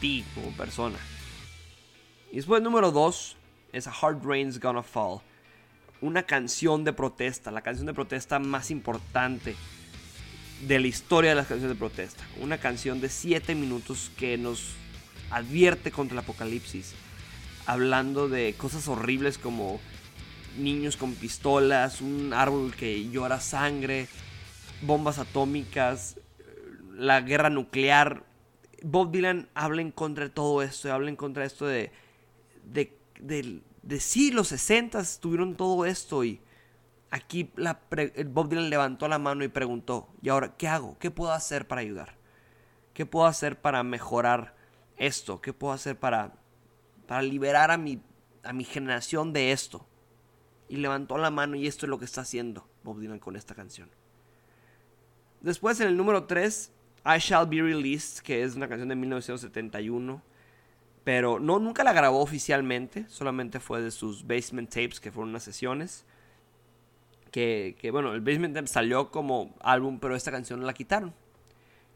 ti 0.00 0.24
como 0.34 0.50
persona. 0.52 0.98
Y 2.32 2.36
después 2.36 2.62
número 2.62 2.92
2 2.92 3.36
es 3.72 3.88
A 3.88 3.90
Hard 3.90 4.24
Rain's 4.24 4.60
Gonna 4.60 4.84
Fall. 4.84 5.20
Una 6.00 6.22
canción 6.22 6.84
de 6.84 6.92
protesta, 6.92 7.50
la 7.50 7.60
canción 7.60 7.86
de 7.86 7.94
protesta 7.94 8.38
más 8.38 8.70
importante 8.70 9.56
de 10.66 10.78
la 10.78 10.86
historia 10.86 11.30
de 11.30 11.36
las 11.36 11.48
canciones 11.48 11.76
de 11.76 11.78
protesta. 11.78 12.24
Una 12.40 12.58
canción 12.58 13.00
de 13.00 13.08
7 13.08 13.56
minutos 13.56 14.12
que 14.16 14.38
nos 14.38 14.74
advierte 15.30 15.90
contra 15.90 16.14
el 16.14 16.20
apocalipsis. 16.20 16.94
Hablando 17.66 18.28
de 18.28 18.54
cosas 18.56 18.86
horribles 18.86 19.36
como 19.36 19.80
niños 20.56 20.96
con 20.96 21.14
pistolas, 21.14 22.00
un 22.00 22.32
árbol 22.32 22.74
que 22.76 23.10
llora 23.10 23.40
sangre, 23.40 24.06
bombas 24.82 25.18
atómicas, 25.18 26.16
la 26.94 27.22
guerra 27.22 27.50
nuclear, 27.50 28.22
Bob 28.82 29.10
Dylan 29.10 29.48
habla 29.54 29.82
en 29.82 29.90
contra 29.90 30.24
de 30.24 30.30
todo 30.30 30.62
esto, 30.62 30.92
habla 30.92 31.10
en 31.10 31.16
contra 31.16 31.42
de 31.42 31.46
esto 31.48 31.66
de, 31.66 31.90
de, 32.72 32.96
de, 33.20 34.00
sí, 34.00 34.30
los 34.30 34.48
60 34.48 35.02
tuvieron 35.20 35.56
todo 35.56 35.84
esto 35.84 36.24
y 36.24 36.40
aquí 37.10 37.50
Bob 38.26 38.48
Dylan 38.48 38.70
levantó 38.70 39.08
la 39.08 39.18
mano 39.18 39.44
y 39.44 39.48
preguntó, 39.48 40.08
¿y 40.22 40.28
ahora 40.28 40.56
qué 40.56 40.68
hago? 40.68 40.96
¿Qué 40.98 41.10
puedo 41.10 41.32
hacer 41.32 41.66
para 41.66 41.80
ayudar? 41.80 42.16
¿Qué 42.94 43.06
puedo 43.06 43.26
hacer 43.26 43.60
para 43.60 43.82
mejorar 43.82 44.54
esto? 44.96 45.40
¿Qué 45.40 45.52
puedo 45.52 45.72
hacer 45.72 45.98
para, 45.98 46.34
para 47.06 47.22
liberar 47.22 47.70
a 47.70 47.78
mi, 47.78 48.02
a 48.42 48.52
mi 48.52 48.64
generación 48.64 49.32
de 49.32 49.52
esto? 49.52 49.86
Y 50.68 50.76
levantó 50.76 51.18
la 51.18 51.30
mano 51.30 51.56
y 51.56 51.66
esto 51.66 51.86
es 51.86 51.90
lo 51.90 51.98
que 51.98 52.04
está 52.04 52.20
haciendo 52.20 52.68
Bob 52.84 53.00
Dylan 53.00 53.18
con 53.18 53.36
esta 53.36 53.54
canción. 53.54 53.90
Después 55.40 55.80
en 55.80 55.88
el 55.88 55.96
número 55.96 56.24
3 56.24 56.72
I 57.04 57.18
Shall 57.18 57.46
Be 57.46 57.62
Released, 57.62 58.22
que 58.22 58.42
es 58.42 58.54
una 58.54 58.68
canción 58.68 58.88
de 58.88 58.96
1971. 58.96 60.22
Pero 61.10 61.40
no, 61.40 61.58
nunca 61.58 61.82
la 61.82 61.92
grabó 61.92 62.20
oficialmente, 62.20 63.04
solamente 63.08 63.58
fue 63.58 63.82
de 63.82 63.90
sus 63.90 64.24
basement 64.24 64.70
tapes, 64.70 65.00
que 65.00 65.10
fueron 65.10 65.30
unas 65.30 65.42
sesiones. 65.42 66.06
Que, 67.32 67.74
bueno, 67.90 68.12
el 68.12 68.20
basement 68.20 68.54
tape 68.54 68.68
salió 68.68 69.10
como 69.10 69.56
álbum, 69.60 69.98
pero 69.98 70.14
esta 70.14 70.30
canción 70.30 70.64
la 70.64 70.72
quitaron. 70.72 71.12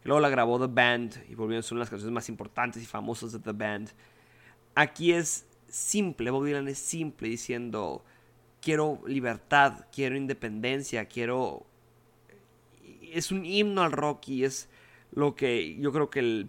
Luego 0.02 0.18
la 0.18 0.30
grabó 0.30 0.58
The 0.58 0.66
Band 0.66 1.26
y 1.30 1.36
volvieron 1.36 1.62
a 1.62 1.66
una 1.70 1.78
de 1.78 1.82
las 1.82 1.90
canciones 1.90 2.12
más 2.12 2.28
importantes 2.28 2.82
y 2.82 2.86
famosas 2.86 3.30
de 3.30 3.38
The 3.38 3.52
Band. 3.52 3.90
Aquí 4.74 5.12
es 5.12 5.46
simple, 5.68 6.32
Bob 6.32 6.46
Dylan 6.46 6.66
es 6.66 6.80
simple 6.80 7.28
diciendo, 7.28 8.04
quiero 8.60 9.00
libertad, 9.06 9.86
quiero 9.92 10.16
independencia, 10.16 11.04
quiero... 11.04 11.64
Es 13.12 13.30
un 13.30 13.46
himno 13.46 13.84
al 13.84 13.92
rock 13.92 14.26
y 14.30 14.42
es 14.42 14.68
lo 15.12 15.36
que 15.36 15.76
yo 15.76 15.92
creo 15.92 16.10
que 16.10 16.48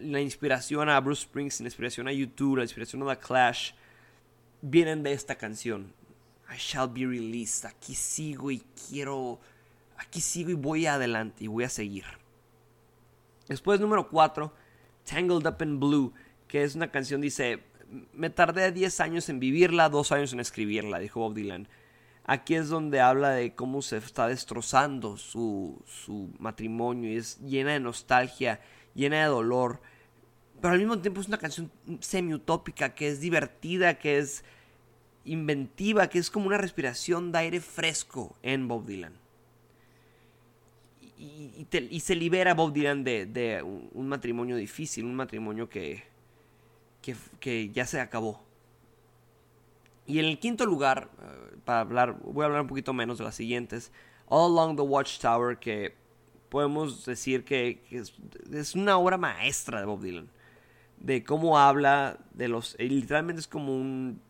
la 0.00 0.20
inspiración 0.20 0.88
a 0.88 1.00
Bruce 1.00 1.22
Springsteen, 1.22 1.64
la 1.64 1.68
inspiración 1.68 2.08
a 2.08 2.12
YouTube, 2.12 2.56
la 2.56 2.62
inspiración 2.62 3.02
a 3.02 3.16
The 3.16 3.20
Clash, 3.20 3.72
vienen 4.60 5.02
de 5.02 5.12
esta 5.12 5.36
canción. 5.36 5.92
I 6.50 6.56
shall 6.56 6.88
be 6.88 7.06
released. 7.06 7.66
Aquí 7.66 7.94
sigo 7.94 8.50
y 8.50 8.62
quiero. 8.88 9.40
Aquí 9.96 10.20
sigo 10.20 10.50
y 10.50 10.54
voy 10.54 10.86
adelante 10.86 11.44
y 11.44 11.46
voy 11.48 11.64
a 11.64 11.68
seguir. 11.68 12.04
Después, 13.48 13.80
número 13.80 14.08
4, 14.08 14.52
Tangled 15.04 15.46
Up 15.46 15.62
in 15.62 15.80
Blue, 15.80 16.12
que 16.46 16.62
es 16.62 16.74
una 16.74 16.90
canción, 16.90 17.20
dice. 17.20 17.64
Me 18.12 18.28
tardé 18.28 18.70
10 18.70 19.00
años 19.00 19.28
en 19.30 19.40
vivirla, 19.40 19.88
2 19.88 20.12
años 20.12 20.32
en 20.34 20.40
escribirla, 20.40 20.98
dijo 20.98 21.20
Bob 21.20 21.34
Dylan. 21.34 21.68
Aquí 22.24 22.54
es 22.54 22.68
donde 22.68 23.00
habla 23.00 23.30
de 23.30 23.54
cómo 23.54 23.80
se 23.80 23.96
está 23.96 24.28
destrozando 24.28 25.16
su, 25.16 25.82
su 25.86 26.30
matrimonio 26.38 27.10
y 27.10 27.16
es 27.16 27.38
llena 27.40 27.72
de 27.72 27.80
nostalgia, 27.80 28.60
llena 28.94 29.20
de 29.20 29.26
dolor. 29.26 29.80
Pero 30.60 30.74
al 30.74 30.80
mismo 30.80 30.98
tiempo 30.98 31.20
es 31.20 31.28
una 31.28 31.38
canción 31.38 31.70
semi-utópica, 32.00 32.94
que 32.94 33.08
es 33.08 33.20
divertida, 33.20 33.98
que 33.98 34.18
es 34.18 34.44
inventiva, 35.24 36.08
que 36.08 36.18
es 36.18 36.30
como 36.30 36.46
una 36.46 36.58
respiración 36.58 37.32
de 37.32 37.38
aire 37.38 37.60
fresco 37.60 38.36
en 38.42 38.66
Bob 38.66 38.86
Dylan. 38.86 39.14
Y, 41.18 42.00
se 42.00 42.14
libera 42.14 42.54
Bob 42.54 42.72
Dylan 42.72 43.02
de, 43.02 43.26
de 43.26 43.62
un, 43.62 44.08
matrimonio 44.08 44.56
difícil, 44.56 45.04
un 45.04 45.16
matrimonio 45.16 45.68
que, 45.68 46.04
que, 47.02 47.16
que 47.40 47.70
ya 47.70 47.86
se 47.86 48.00
acabó. 48.00 48.40
Y 50.06 50.20
en 50.20 50.24
el 50.24 50.38
quinto 50.38 50.64
lugar, 50.64 51.10
eh, 51.20 51.56
para 51.64 51.80
hablar, 51.80 52.18
voy 52.22 52.42
a 52.42 52.46
hablar 52.46 52.62
un 52.62 52.68
poquito 52.68 52.92
menos 52.94 53.18
de 53.18 53.24
las 53.24 53.34
siguientes. 53.34 53.92
All 54.26 54.52
Along 54.52 54.76
the 54.76 54.82
Watchtower, 54.82 55.58
que 55.58 55.94
podemos 56.48 57.04
decir 57.04 57.44
que, 57.44 57.82
es, 57.90 58.74
una 58.74 58.98
obra 58.98 59.18
maestra 59.18 59.80
de 59.80 59.86
Bob 59.86 60.00
Dylan. 60.00 60.28
De 60.98 61.22
cómo 61.24 61.58
habla 61.58 62.18
de 62.32 62.48
los... 62.48 62.76
Literalmente 62.78 63.40
es 63.40 63.48
como 63.48 63.74
un... 63.74 64.20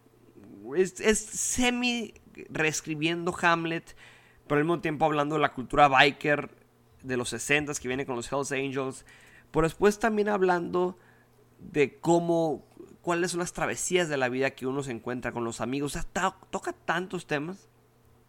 Es, 0.77 0.95
semi 1.19 2.15
reescribiendo 2.51 3.35
Hamlet, 3.41 3.97
pero 4.47 4.59
al 4.59 4.65
mismo 4.65 4.81
tiempo 4.81 5.05
hablando 5.05 5.37
de 5.37 5.41
la 5.41 5.55
cultura 5.55 5.89
biker 5.89 6.51
de 7.03 7.17
los 7.17 7.31
60 7.31 7.73
que 7.75 7.89
viene 7.89 8.05
con 8.05 8.17
los 8.17 8.31
Hells 8.31 8.53
Angels. 8.53 9.05
Pero 9.51 9.67
después 9.67 9.99
también 9.99 10.29
hablando 10.29 10.99
de 11.59 11.99
cómo 11.99 12.67
cuáles 13.09 13.31
son 13.31 13.41
las 13.41 13.55
travesías 13.55 14.11
de 14.11 14.19
la 14.19 14.29
vida 14.29 14.51
que 14.51 14.67
uno 14.67 14.83
se 14.83 14.91
encuentra 14.91 15.33
con 15.33 15.43
los 15.45 15.63
amigos. 15.63 15.97
O 15.97 16.01
sea, 16.01 16.33
toca 16.51 16.73
tantos 16.73 17.27
temas, 17.27 17.69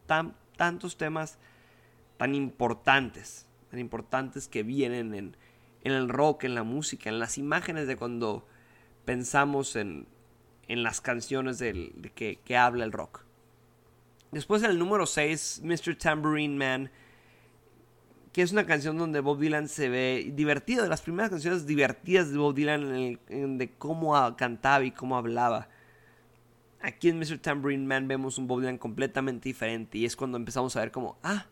tan, 0.05 0.35
tantos 0.55 0.97
temas 0.97 1.37
tan 2.15 2.35
importantes, 2.35 3.48
tan 3.69 3.79
importantes 3.79 4.47
que 4.47 4.63
vienen 4.63 5.13
en, 5.13 5.35
el 5.83 6.09
rock, 6.09 6.43
en 6.43 6.55
la 6.55 6.63
música, 6.63 7.09
en 7.09 7.19
las 7.19 7.37
imágenes 7.37 7.87
de 7.87 7.95
cuando 7.95 8.45
pensamos 9.05 9.75
en, 9.75 10.07
en 10.67 10.83
las 10.83 11.01
canciones 11.01 11.59
de 11.59 12.11
que, 12.15 12.39
que 12.43 12.57
habla 12.57 12.85
el 12.85 12.91
rock. 12.91 13.23
Después 14.31 14.61
en 14.63 14.71
el 14.71 14.79
número 14.79 15.05
6, 15.05 15.61
Mr. 15.63 15.95
Tambourine 15.95 16.55
Man, 16.55 16.91
que 18.31 18.43
es 18.43 18.51
una 18.51 18.65
canción 18.65 18.97
donde 18.97 19.21
Bob 19.21 19.39
Dylan 19.39 19.67
se 19.67 19.89
ve 19.89 20.31
divertido, 20.35 20.83
de 20.83 20.89
las 20.89 21.01
primeras 21.01 21.31
canciones 21.31 21.65
divertidas 21.65 22.31
de 22.31 22.37
Bob 22.37 22.53
Dylan 22.53 23.17
en 23.27 23.57
de 23.57 23.71
cómo 23.71 24.13
cantaba 24.37 24.83
y 24.83 24.91
cómo 24.91 25.17
hablaba. 25.17 25.67
Aquí 26.81 27.09
en 27.09 27.17
Mr. 27.17 27.39
Tambourine 27.39 27.85
Man 27.85 28.07
vemos 28.07 28.37
un 28.37 28.47
Bob 28.47 28.61
Dylan 28.61 28.77
completamente 28.77 29.49
diferente 29.49 29.97
y 29.97 30.05
es 30.05 30.15
cuando 30.15 30.37
empezamos 30.37 30.75
a 30.75 30.81
ver 30.81 30.91
como, 30.91 31.17
ah, 31.23 31.47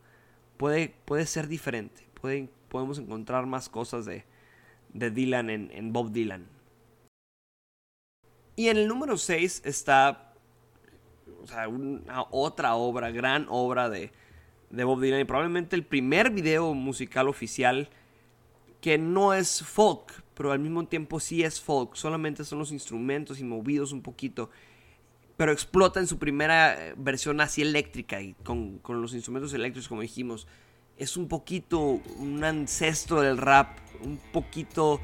puede, 0.58 0.94
puede 1.06 1.26
ser 1.26 1.48
diferente, 1.48 2.07
podemos 2.20 3.00
encontrar 3.00 3.46
más 3.46 3.70
cosas 3.70 4.06
de, 4.06 4.26
de 4.94 5.12
Dylan 5.12 5.50
en, 5.50 5.94
Bob 5.94 6.12
Dylan. 6.12 6.48
Y 8.56 8.70
en 8.70 8.78
el 8.78 8.88
número 8.88 9.18
6 9.18 9.62
está 9.66 10.34
una 11.70 12.24
otra 12.32 12.76
obra, 12.76 13.12
gran 13.12 13.46
obra 13.50 13.90
de, 13.90 14.12
de 14.70 14.84
Bob 14.84 15.02
Dylan 15.02 15.22
y 15.22 15.26
probablemente 15.26 15.76
el 15.76 15.86
primer 15.86 16.32
video 16.32 16.74
musical 16.74 17.28
oficial 17.28 17.90
que 18.82 18.98
no 18.98 19.34
es 19.34 19.64
folk, 19.64 20.24
pero 20.34 20.52
al 20.52 20.60
mismo 20.60 20.86
tiempo 20.88 21.20
sí 21.20 21.44
es 21.44 21.60
folk, 21.62 21.96
solamente 21.96 22.44
son 22.44 22.60
los 22.60 22.72
instrumentos 22.72 23.40
y 23.40 23.44
movidos 23.44 23.92
un 23.92 24.02
poquito, 24.02 24.50
pero 25.36 25.52
explota 25.52 26.00
en 26.00 26.08
su 26.08 26.18
primera 26.18 26.74
eh, 26.74 26.94
versión 26.98 27.42
así 27.42 27.62
eléctrica 27.62 28.22
y 28.22 28.34
con, 28.44 28.80
con 28.80 29.02
los 29.02 29.14
instrumentos 29.14 29.54
eléctricos 29.54 29.88
como 29.88 30.02
dijimos. 30.02 30.48
Es 30.98 31.18
un 31.18 31.28
poquito 31.28 31.80
un 31.80 32.44
ancestro 32.44 33.22
del 33.22 33.38
rap, 33.38 33.78
un 34.02 34.18
poquito 34.32 35.00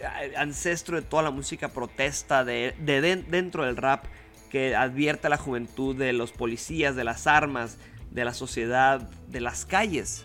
eh, 0.00 0.34
ancestro 0.36 0.96
de 0.96 1.02
toda 1.02 1.22
la 1.22 1.30
música 1.30 1.68
protesta 1.68 2.44
de, 2.44 2.74
de 2.80 3.00
dentro 3.00 3.64
del 3.64 3.76
rap 3.76 4.06
que 4.50 4.74
advierte 4.74 5.26
a 5.26 5.30
la 5.30 5.36
juventud 5.36 5.94
de 5.94 6.12
los 6.12 6.32
policías, 6.32 6.96
de 6.96 7.04
las 7.04 7.26
armas, 7.26 7.76
de 8.10 8.24
la 8.24 8.34
sociedad, 8.34 9.00
de 9.28 9.40
las 9.40 9.64
calles. 9.64 10.24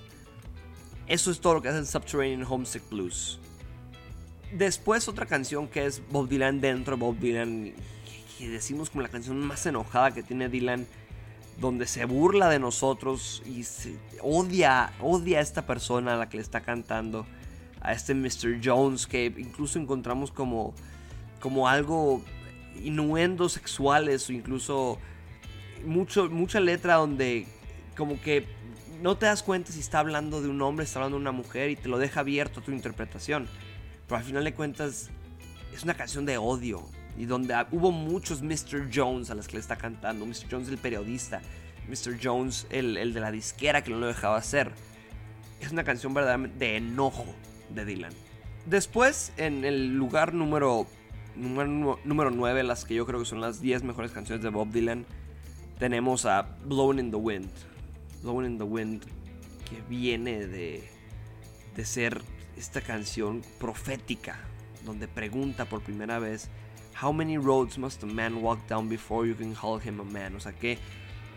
Eso 1.07 1.31
es 1.31 1.41
todo 1.41 1.55
lo 1.55 1.61
que 1.61 1.69
hace 1.69 1.85
Subterranean 1.85 2.45
Homesick 2.49 2.87
Blues. 2.89 3.39
Después 4.53 5.07
otra 5.07 5.25
canción 5.25 5.67
que 5.67 5.85
es 5.85 6.01
Bob 6.09 6.29
Dylan 6.29 6.61
dentro 6.61 6.95
de 6.95 7.01
Bob 7.01 7.17
Dylan, 7.17 7.73
que 8.37 8.49
decimos 8.49 8.89
como 8.89 9.01
la 9.01 9.09
canción 9.09 9.39
más 9.39 9.65
enojada 9.65 10.11
que 10.11 10.23
tiene 10.23 10.47
Dylan, 10.47 10.87
donde 11.59 11.87
se 11.87 12.05
burla 12.05 12.49
de 12.49 12.59
nosotros 12.59 13.43
y 13.45 13.65
odia, 14.21 14.93
odia 14.99 15.39
a 15.39 15.41
esta 15.41 15.65
persona 15.65 16.13
a 16.13 16.17
la 16.17 16.29
que 16.29 16.37
le 16.37 16.43
está 16.43 16.61
cantando, 16.61 17.25
a 17.81 17.93
este 17.93 18.13
Mr. 18.13 18.59
Jones, 18.63 19.07
que 19.07 19.25
incluso 19.37 19.79
encontramos 19.79 20.31
como, 20.31 20.73
como 21.39 21.67
algo 21.67 22.21
innuendos 22.81 23.53
sexuales 23.53 24.29
o 24.29 24.33
incluso 24.33 24.97
mucho, 25.85 26.29
mucha 26.29 26.59
letra 26.59 26.95
donde 26.95 27.45
como 27.95 28.19
que 28.19 28.47
no 29.01 29.17
te 29.17 29.25
das 29.25 29.43
cuenta 29.43 29.71
si 29.71 29.79
está 29.79 29.99
hablando 29.99 30.41
de 30.41 30.49
un 30.49 30.61
hombre, 30.61 30.85
está 30.85 30.99
hablando 30.99 31.17
de 31.17 31.21
una 31.21 31.31
mujer 31.31 31.69
y 31.69 31.75
te 31.75 31.89
lo 31.89 31.97
deja 31.97 32.21
abierto 32.21 32.61
a 32.61 32.63
tu 32.63 32.71
interpretación. 32.71 33.47
Pero 34.07 34.17
al 34.17 34.23
final 34.23 34.43
de 34.43 34.53
cuentas 34.53 35.09
es 35.73 35.83
una 35.83 35.93
canción 35.93 36.25
de 36.25 36.37
odio 36.37 36.83
y 37.17 37.25
donde 37.25 37.55
hubo 37.71 37.91
muchos 37.91 38.41
Mr. 38.41 38.89
Jones 38.93 39.29
a 39.29 39.35
las 39.35 39.47
que 39.47 39.53
le 39.53 39.59
está 39.59 39.75
cantando. 39.75 40.25
Mr. 40.25 40.47
Jones 40.49 40.69
el 40.69 40.77
periodista, 40.77 41.41
Mr. 41.87 42.17
Jones 42.21 42.67
el, 42.69 42.97
el 42.97 43.13
de 43.13 43.19
la 43.19 43.31
disquera 43.31 43.83
que 43.83 43.91
no 43.91 43.97
lo 43.97 44.07
dejaba 44.07 44.37
hacer. 44.37 44.71
Es 45.59 45.71
una 45.71 45.83
canción 45.83 46.13
verdaderamente 46.13 46.57
de 46.65 46.77
enojo 46.77 47.25
de 47.69 47.85
Dylan. 47.85 48.13
Después, 48.65 49.33
en 49.37 49.65
el 49.65 49.95
lugar 49.95 50.33
número 50.33 50.87
número, 51.35 51.99
número 52.03 52.31
9, 52.31 52.63
las 52.63 52.85
que 52.85 52.95
yo 52.95 53.05
creo 53.05 53.19
que 53.19 53.25
son 53.25 53.41
las 53.41 53.61
10 53.61 53.83
mejores 53.83 54.11
canciones 54.11 54.43
de 54.43 54.49
Bob 54.49 54.69
Dylan, 54.71 55.05
tenemos 55.79 56.25
a 56.25 56.43
Blowing 56.65 56.99
in 56.99 57.11
the 57.11 57.17
Wind. 57.17 57.49
Blowing 58.21 58.51
in 58.51 58.57
the 58.57 58.63
Wind, 58.63 59.03
que 59.69 59.81
viene 59.89 60.47
de, 60.47 60.87
de 61.75 61.85
ser 61.85 62.21
esta 62.57 62.81
canción 62.81 63.41
profética, 63.59 64.37
donde 64.85 65.07
pregunta 65.07 65.65
por 65.65 65.81
primera 65.81 66.19
vez, 66.19 66.49
How 67.01 67.11
many 67.11 67.37
roads 67.37 67.77
must 67.77 68.03
a 68.03 68.05
man 68.05 68.41
walk 68.41 68.67
down 68.67 68.87
before 68.87 69.27
you 69.27 69.35
can 69.35 69.53
call 69.55 69.79
him 69.79 69.99
a 69.99 70.03
man? 70.03 70.35
O 70.35 70.39
sea, 70.39 70.53
¿qué, 70.53 70.77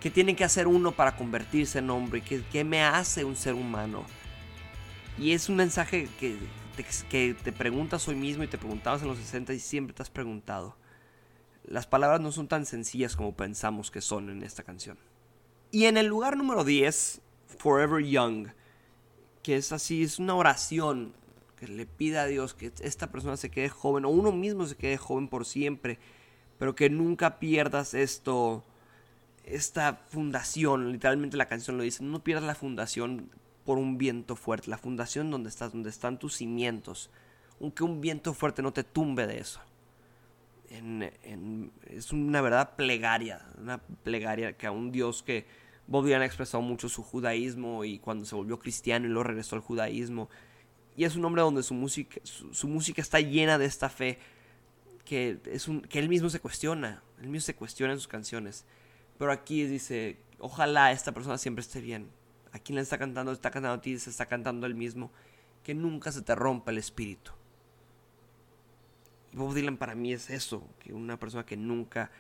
qué 0.01 0.11
tiene 0.11 0.37
que 0.37 0.45
hacer 0.45 0.67
uno 0.67 0.93
para 0.93 1.17
convertirse 1.17 1.79
en 1.79 1.91
hombre? 1.91 2.21
¿Qué, 2.21 2.43
¿Qué 2.53 2.65
me 2.65 2.83
hace 2.83 3.25
un 3.25 3.37
ser 3.37 3.55
humano? 3.55 4.05
Y 5.19 5.33
es 5.33 5.49
un 5.49 5.57
mensaje 5.57 6.09
que 6.21 6.39
que 7.09 7.35
te 7.43 7.53
preguntas 7.53 8.07
hoy 8.09 8.17
mismo 8.17 8.45
y 8.45 8.49
te 8.49 8.59
preguntabas 8.59 9.03
en 9.03 9.09
los 9.09 9.19
60 9.19 9.55
y 9.55 9.61
siempre 9.61 9.95
te 9.95 10.03
has 10.03 10.11
preguntado. 10.11 10.77
Las 11.65 11.87
palabras 11.87 12.21
no 12.21 12.33
son 12.33 12.49
tan 12.49 12.67
sencillas 12.67 13.17
como 13.17 13.35
pensamos 13.35 13.91
que 13.91 14.01
son 14.01 14.31
en 14.31 14.43
esta 14.43 14.63
canción. 14.63 14.99
Y 15.71 15.87
en 15.87 15.97
el 15.97 16.07
lugar 16.07 16.37
número 16.37 16.65
10, 16.65 17.21
Forever 17.59 18.05
Young, 18.05 18.49
que 19.43 19.57
es 19.57 19.73
así, 19.73 20.03
es 20.03 20.19
una 20.19 20.35
oración 20.35 21.15
que 21.57 21.67
le 21.67 21.87
pide 21.87 22.19
a 22.19 22.27
Dios 22.27 22.55
que 22.55 22.73
esta 22.81 23.11
persona 23.11 23.37
se 23.37 23.51
quede 23.51 23.69
joven 23.69 24.05
o 24.05 24.11
uno 24.11 24.33
mismo 24.33 24.67
se 24.67 24.77
quede 24.77 24.97
joven 24.97 25.29
por 25.29 25.45
siempre, 25.45 25.99
pero 26.59 26.75
que 26.75 26.91
nunca 26.91 27.39
pierdas 27.39 27.95
esto, 27.95 28.65
esta 29.45 29.95
fundación, 30.11 30.93
literalmente 30.93 31.37
la 31.37 31.49
canción 31.49 31.77
lo 31.77 31.83
dice, 31.83 32.05
no 32.05 32.23
pierdas 32.23 32.45
la 32.45 32.55
fundación 32.55 33.31
por 33.65 33.79
un 33.79 33.99
viento 33.99 34.37
fuerte, 34.37 34.71
la 34.71 34.79
fundación 34.79 35.31
donde 35.31 35.49
estás, 35.49 35.73
donde 35.73 35.91
están 35.91 36.19
tus 36.19 36.37
cimientos, 36.37 37.11
aunque 37.61 37.85
un 37.85 38.01
viento 38.01 38.35
fuerte 38.35 38.63
no 38.63 38.73
te 38.73 38.85
tumbe 38.85 39.27
de 39.27 39.39
eso. 39.39 39.61
es 40.71 42.13
una 42.13 42.41
verdad 42.41 42.77
plegaria, 42.77 43.47
una 43.59 43.79
plegaria 43.79 44.53
que 44.57 44.67
a 44.67 44.71
un 44.71 44.93
Dios 44.93 45.23
que 45.23 45.47
Bob 45.87 46.05
Dylan 46.05 46.23
ha 46.23 46.27
expresado 46.27 46.63
mucho 46.63 46.89
su 46.89 47.03
judaísmo 47.03 47.85
y 47.85 47.99
cuando 47.99 48.25
se 48.25 48.35
volvió 48.35 48.59
cristiano 48.59 49.07
y 49.07 49.09
luego 49.09 49.25
regresó 49.25 49.57
al 49.57 49.63
judaísmo. 49.63 50.29
Y 50.97 51.05
es 51.05 51.15
un 51.15 51.25
hombre 51.25 51.43
donde 51.43 51.63
su 51.63 51.75
música, 51.75 52.21
su, 52.25 52.69
música 52.69 53.03
está 53.03 53.21
llena 53.21 53.59
de 53.59 53.67
esta 53.67 53.91
fe 53.91 54.19
que, 55.05 55.39
es 55.45 55.69
un, 55.69 55.83
que 55.83 55.99
él 55.99 56.09
mismo 56.09 56.31
se 56.31 56.41
cuestiona, 56.41 57.03
él 57.21 57.29
mismo 57.29 57.45
se 57.45 57.55
cuestiona 57.55 57.93
en 57.93 57.99
sus 57.99 58.09
canciones. 58.09 58.65
Pero 59.19 59.31
aquí 59.31 59.65
dice, 59.65 60.19
ojalá 60.39 60.93
esta 60.93 61.13
persona 61.13 61.37
siempre 61.37 61.61
esté 61.61 61.81
bien, 61.81 62.11
a 62.53 62.59
quien 62.59 62.77
le 62.77 62.83
está 62.83 62.97
cantando, 62.97 63.31
está 63.33 63.51
cantando 63.51 63.79
a 63.79 63.81
ti, 63.81 63.99
se 63.99 64.09
está 64.09 64.27
cantando 64.27 64.67
el 64.67 64.75
mismo, 64.75 65.11
que 65.63 65.75
nunca 65.75 66.13
se 66.13 66.23
te 66.23 66.35
rompa 66.35 66.71
el 66.71 66.79
espíritu. 66.79 67.33
Y 69.33 69.37
Bob 69.37 69.55
Dylan 69.55 69.77
para 69.77 69.95
mí 69.95 70.15
es 70.15 70.31
eso, 70.31 70.67
que 70.79 70.95
una 70.95 71.19
persona 71.19 71.45
que 71.45 71.59
nunca, 71.59 72.11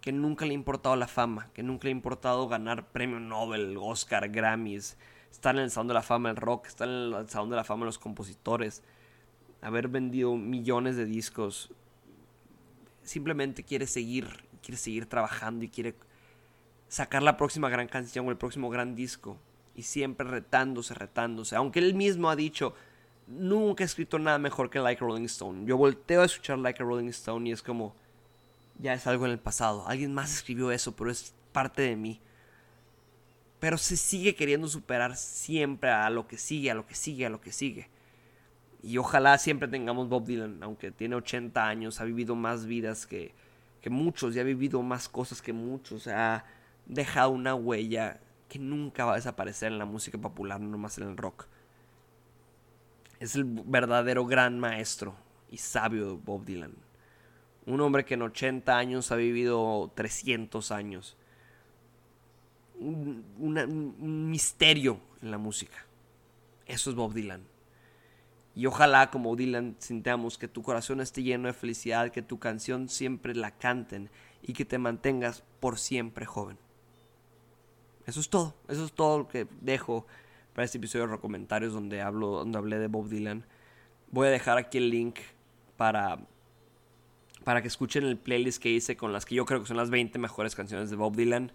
que 0.00 0.10
nunca 0.10 0.46
le 0.46 0.50
ha 0.50 0.54
importado 0.54 0.96
la 0.96 1.06
fama, 1.06 1.50
que 1.54 1.62
nunca 1.62 1.84
le 1.84 1.90
ha 1.90 1.92
importado 1.92 2.48
ganar 2.48 2.90
premio 2.90 3.20
Nobel, 3.20 3.76
Oscar, 3.78 4.28
Grammys, 4.30 4.96
estar 5.30 5.54
en 5.54 5.62
el 5.62 5.70
Salón 5.70 5.88
de 5.88 5.94
la 5.94 6.02
Fama 6.02 6.28
del 6.28 6.36
rock, 6.36 6.66
estar 6.66 6.88
en 6.88 7.14
el 7.14 7.28
Salón 7.28 7.50
de 7.50 7.56
la 7.56 7.64
Fama 7.64 7.80
de 7.80 7.86
los 7.86 7.98
compositores, 7.98 8.82
haber 9.62 9.88
vendido 9.88 10.36
millones 10.36 10.96
de 10.96 11.04
discos. 11.04 11.70
Simplemente 13.02 13.62
quiere 13.62 13.86
seguir, 13.86 14.44
quiere 14.62 14.76
seguir 14.76 15.06
trabajando 15.06 15.64
y 15.64 15.68
quiere 15.68 15.94
sacar 16.88 17.22
la 17.22 17.36
próxima 17.36 17.68
gran 17.68 17.88
canción 17.88 18.26
o 18.26 18.30
el 18.30 18.36
próximo 18.36 18.68
gran 18.68 18.94
disco 18.94 19.38
y 19.74 19.82
siempre 19.82 20.26
retándose, 20.26 20.94
retándose. 20.94 21.56
Aunque 21.56 21.78
él 21.78 21.94
mismo 21.94 22.28
ha 22.28 22.36
dicho, 22.36 22.74
nunca 23.26 23.84
he 23.84 23.86
escrito 23.86 24.18
nada 24.18 24.38
mejor 24.38 24.68
que 24.68 24.78
Like 24.78 25.02
a 25.02 25.06
Rolling 25.06 25.24
Stone. 25.24 25.64
Yo 25.66 25.76
volteo 25.76 26.22
a 26.22 26.26
escuchar 26.26 26.58
Like 26.58 26.82
a 26.82 26.86
Rolling 26.86 27.08
Stone 27.08 27.48
y 27.48 27.52
es 27.52 27.62
como, 27.62 27.94
ya 28.78 28.92
es 28.92 29.06
algo 29.06 29.24
en 29.26 29.32
el 29.32 29.38
pasado. 29.38 29.86
Alguien 29.86 30.12
más 30.12 30.34
escribió 30.34 30.70
eso, 30.70 30.94
pero 30.94 31.10
es 31.10 31.32
parte 31.52 31.82
de 31.82 31.96
mí. 31.96 32.20
Pero 33.60 33.78
se 33.78 33.96
sigue 33.96 34.34
queriendo 34.34 34.66
superar 34.68 35.16
siempre 35.16 35.90
a 35.90 36.10
lo 36.10 36.26
que 36.26 36.38
sigue, 36.38 36.70
a 36.70 36.74
lo 36.74 36.86
que 36.86 36.94
sigue, 36.94 37.26
a 37.26 37.30
lo 37.30 37.40
que 37.40 37.52
sigue. 37.52 37.88
Y 38.82 38.96
ojalá 38.98 39.36
siempre 39.38 39.68
tengamos 39.68 40.08
Bob 40.08 40.24
Dylan, 40.24 40.62
aunque 40.62 40.90
tiene 40.90 41.14
80 41.14 41.66
años, 41.66 42.00
ha 42.00 42.04
vivido 42.04 42.34
más 42.34 42.64
vidas 42.64 43.06
que, 43.06 43.34
que 43.82 43.90
muchos, 43.90 44.34
y 44.34 44.40
ha 44.40 44.44
vivido 44.44 44.82
más 44.82 45.08
cosas 45.08 45.42
que 45.42 45.52
muchos, 45.52 46.06
ha 46.06 46.44
dejado 46.86 47.30
una 47.30 47.54
huella 47.54 48.20
que 48.48 48.58
nunca 48.58 49.04
va 49.04 49.12
a 49.12 49.16
desaparecer 49.16 49.70
en 49.70 49.78
la 49.78 49.84
música 49.84 50.18
popular, 50.18 50.60
no 50.60 50.68
nomás 50.68 50.96
en 50.98 51.08
el 51.08 51.16
rock. 51.16 51.46
Es 53.20 53.36
el 53.36 53.44
verdadero 53.44 54.24
gran 54.24 54.58
maestro 54.58 55.14
y 55.50 55.58
sabio 55.58 56.16
Bob 56.16 56.46
Dylan. 56.46 56.74
Un 57.66 57.80
hombre 57.82 58.06
que 58.06 58.14
en 58.14 58.22
80 58.22 58.76
años 58.76 59.12
ha 59.12 59.16
vivido 59.16 59.92
300 59.94 60.72
años. 60.72 61.16
Un, 62.80 64.30
misterio 64.30 65.00
en 65.22 65.30
la 65.30 65.38
música. 65.38 65.86
Eso 66.66 66.90
es 66.90 66.96
Bob 66.96 67.12
Dylan. 67.12 67.42
Y 68.56 68.66
ojalá 68.66 69.10
como 69.10 69.36
Dylan 69.36 69.76
sintamos 69.78 70.38
que 70.38 70.48
tu 70.48 70.62
corazón 70.62 71.00
esté 71.00 71.22
lleno 71.22 71.46
de 71.46 71.54
felicidad, 71.54 72.10
que 72.10 72.22
tu 72.22 72.38
canción 72.38 72.88
siempre 72.88 73.34
la 73.34 73.52
canten 73.52 74.10
y 74.42 74.54
que 74.54 74.64
te 74.64 74.78
mantengas 74.78 75.44
por 75.60 75.78
siempre 75.78 76.26
joven. 76.26 76.58
Eso 78.06 78.20
es 78.20 78.28
todo. 78.28 78.54
Eso 78.68 78.84
es 78.84 78.92
todo 78.92 79.18
lo 79.18 79.28
que 79.28 79.46
dejo 79.60 80.06
para 80.54 80.64
este 80.64 80.78
episodio 80.78 81.06
de 81.06 81.18
comentarios 81.18 81.72
donde 81.72 82.00
hablo, 82.00 82.38
donde 82.38 82.58
hablé 82.58 82.78
de 82.78 82.88
Bob 82.88 83.08
Dylan. 83.08 83.44
Voy 84.10 84.26
a 84.26 84.30
dejar 84.30 84.58
aquí 84.58 84.78
el 84.78 84.90
link 84.90 85.20
para, 85.76 86.18
para 87.44 87.62
que 87.62 87.68
escuchen 87.68 88.04
el 88.04 88.16
playlist 88.16 88.60
que 88.60 88.70
hice 88.70 88.96
con 88.96 89.12
las 89.12 89.24
que 89.24 89.34
yo 89.34 89.44
creo 89.44 89.60
que 89.60 89.66
son 89.66 89.76
las 89.76 89.90
20 89.90 90.18
mejores 90.18 90.54
canciones 90.54 90.90
de 90.90 90.96
Bob 90.96 91.14
Dylan. 91.14 91.52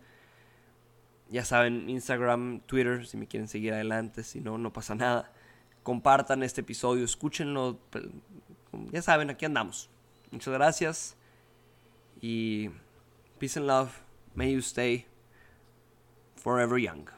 Ya 1.30 1.46
saben, 1.46 1.90
Instagram, 1.90 2.62
Twitter, 2.62 3.06
si 3.06 3.18
me 3.18 3.28
quieren 3.28 3.48
seguir 3.48 3.74
adelante, 3.74 4.24
si 4.24 4.42
no, 4.42 4.58
no 4.58 4.72
pasa 4.72 4.96
nada. 4.96 5.32
Compartan 5.84 6.44
este 6.44 6.62
episodio, 6.62 7.06
escúchenlo. 7.06 7.80
Ya 8.92 9.02
saben, 9.02 9.30
aquí 9.30 9.46
andamos. 9.46 9.90
Muchas 10.32 10.54
gracias. 10.54 11.16
Y 12.22 12.70
peace 13.40 13.58
and 13.58 13.68
love. 13.68 13.92
May 14.34 14.54
you 14.54 14.62
stay 14.62 15.06
forever 16.36 16.78
young. 16.78 17.15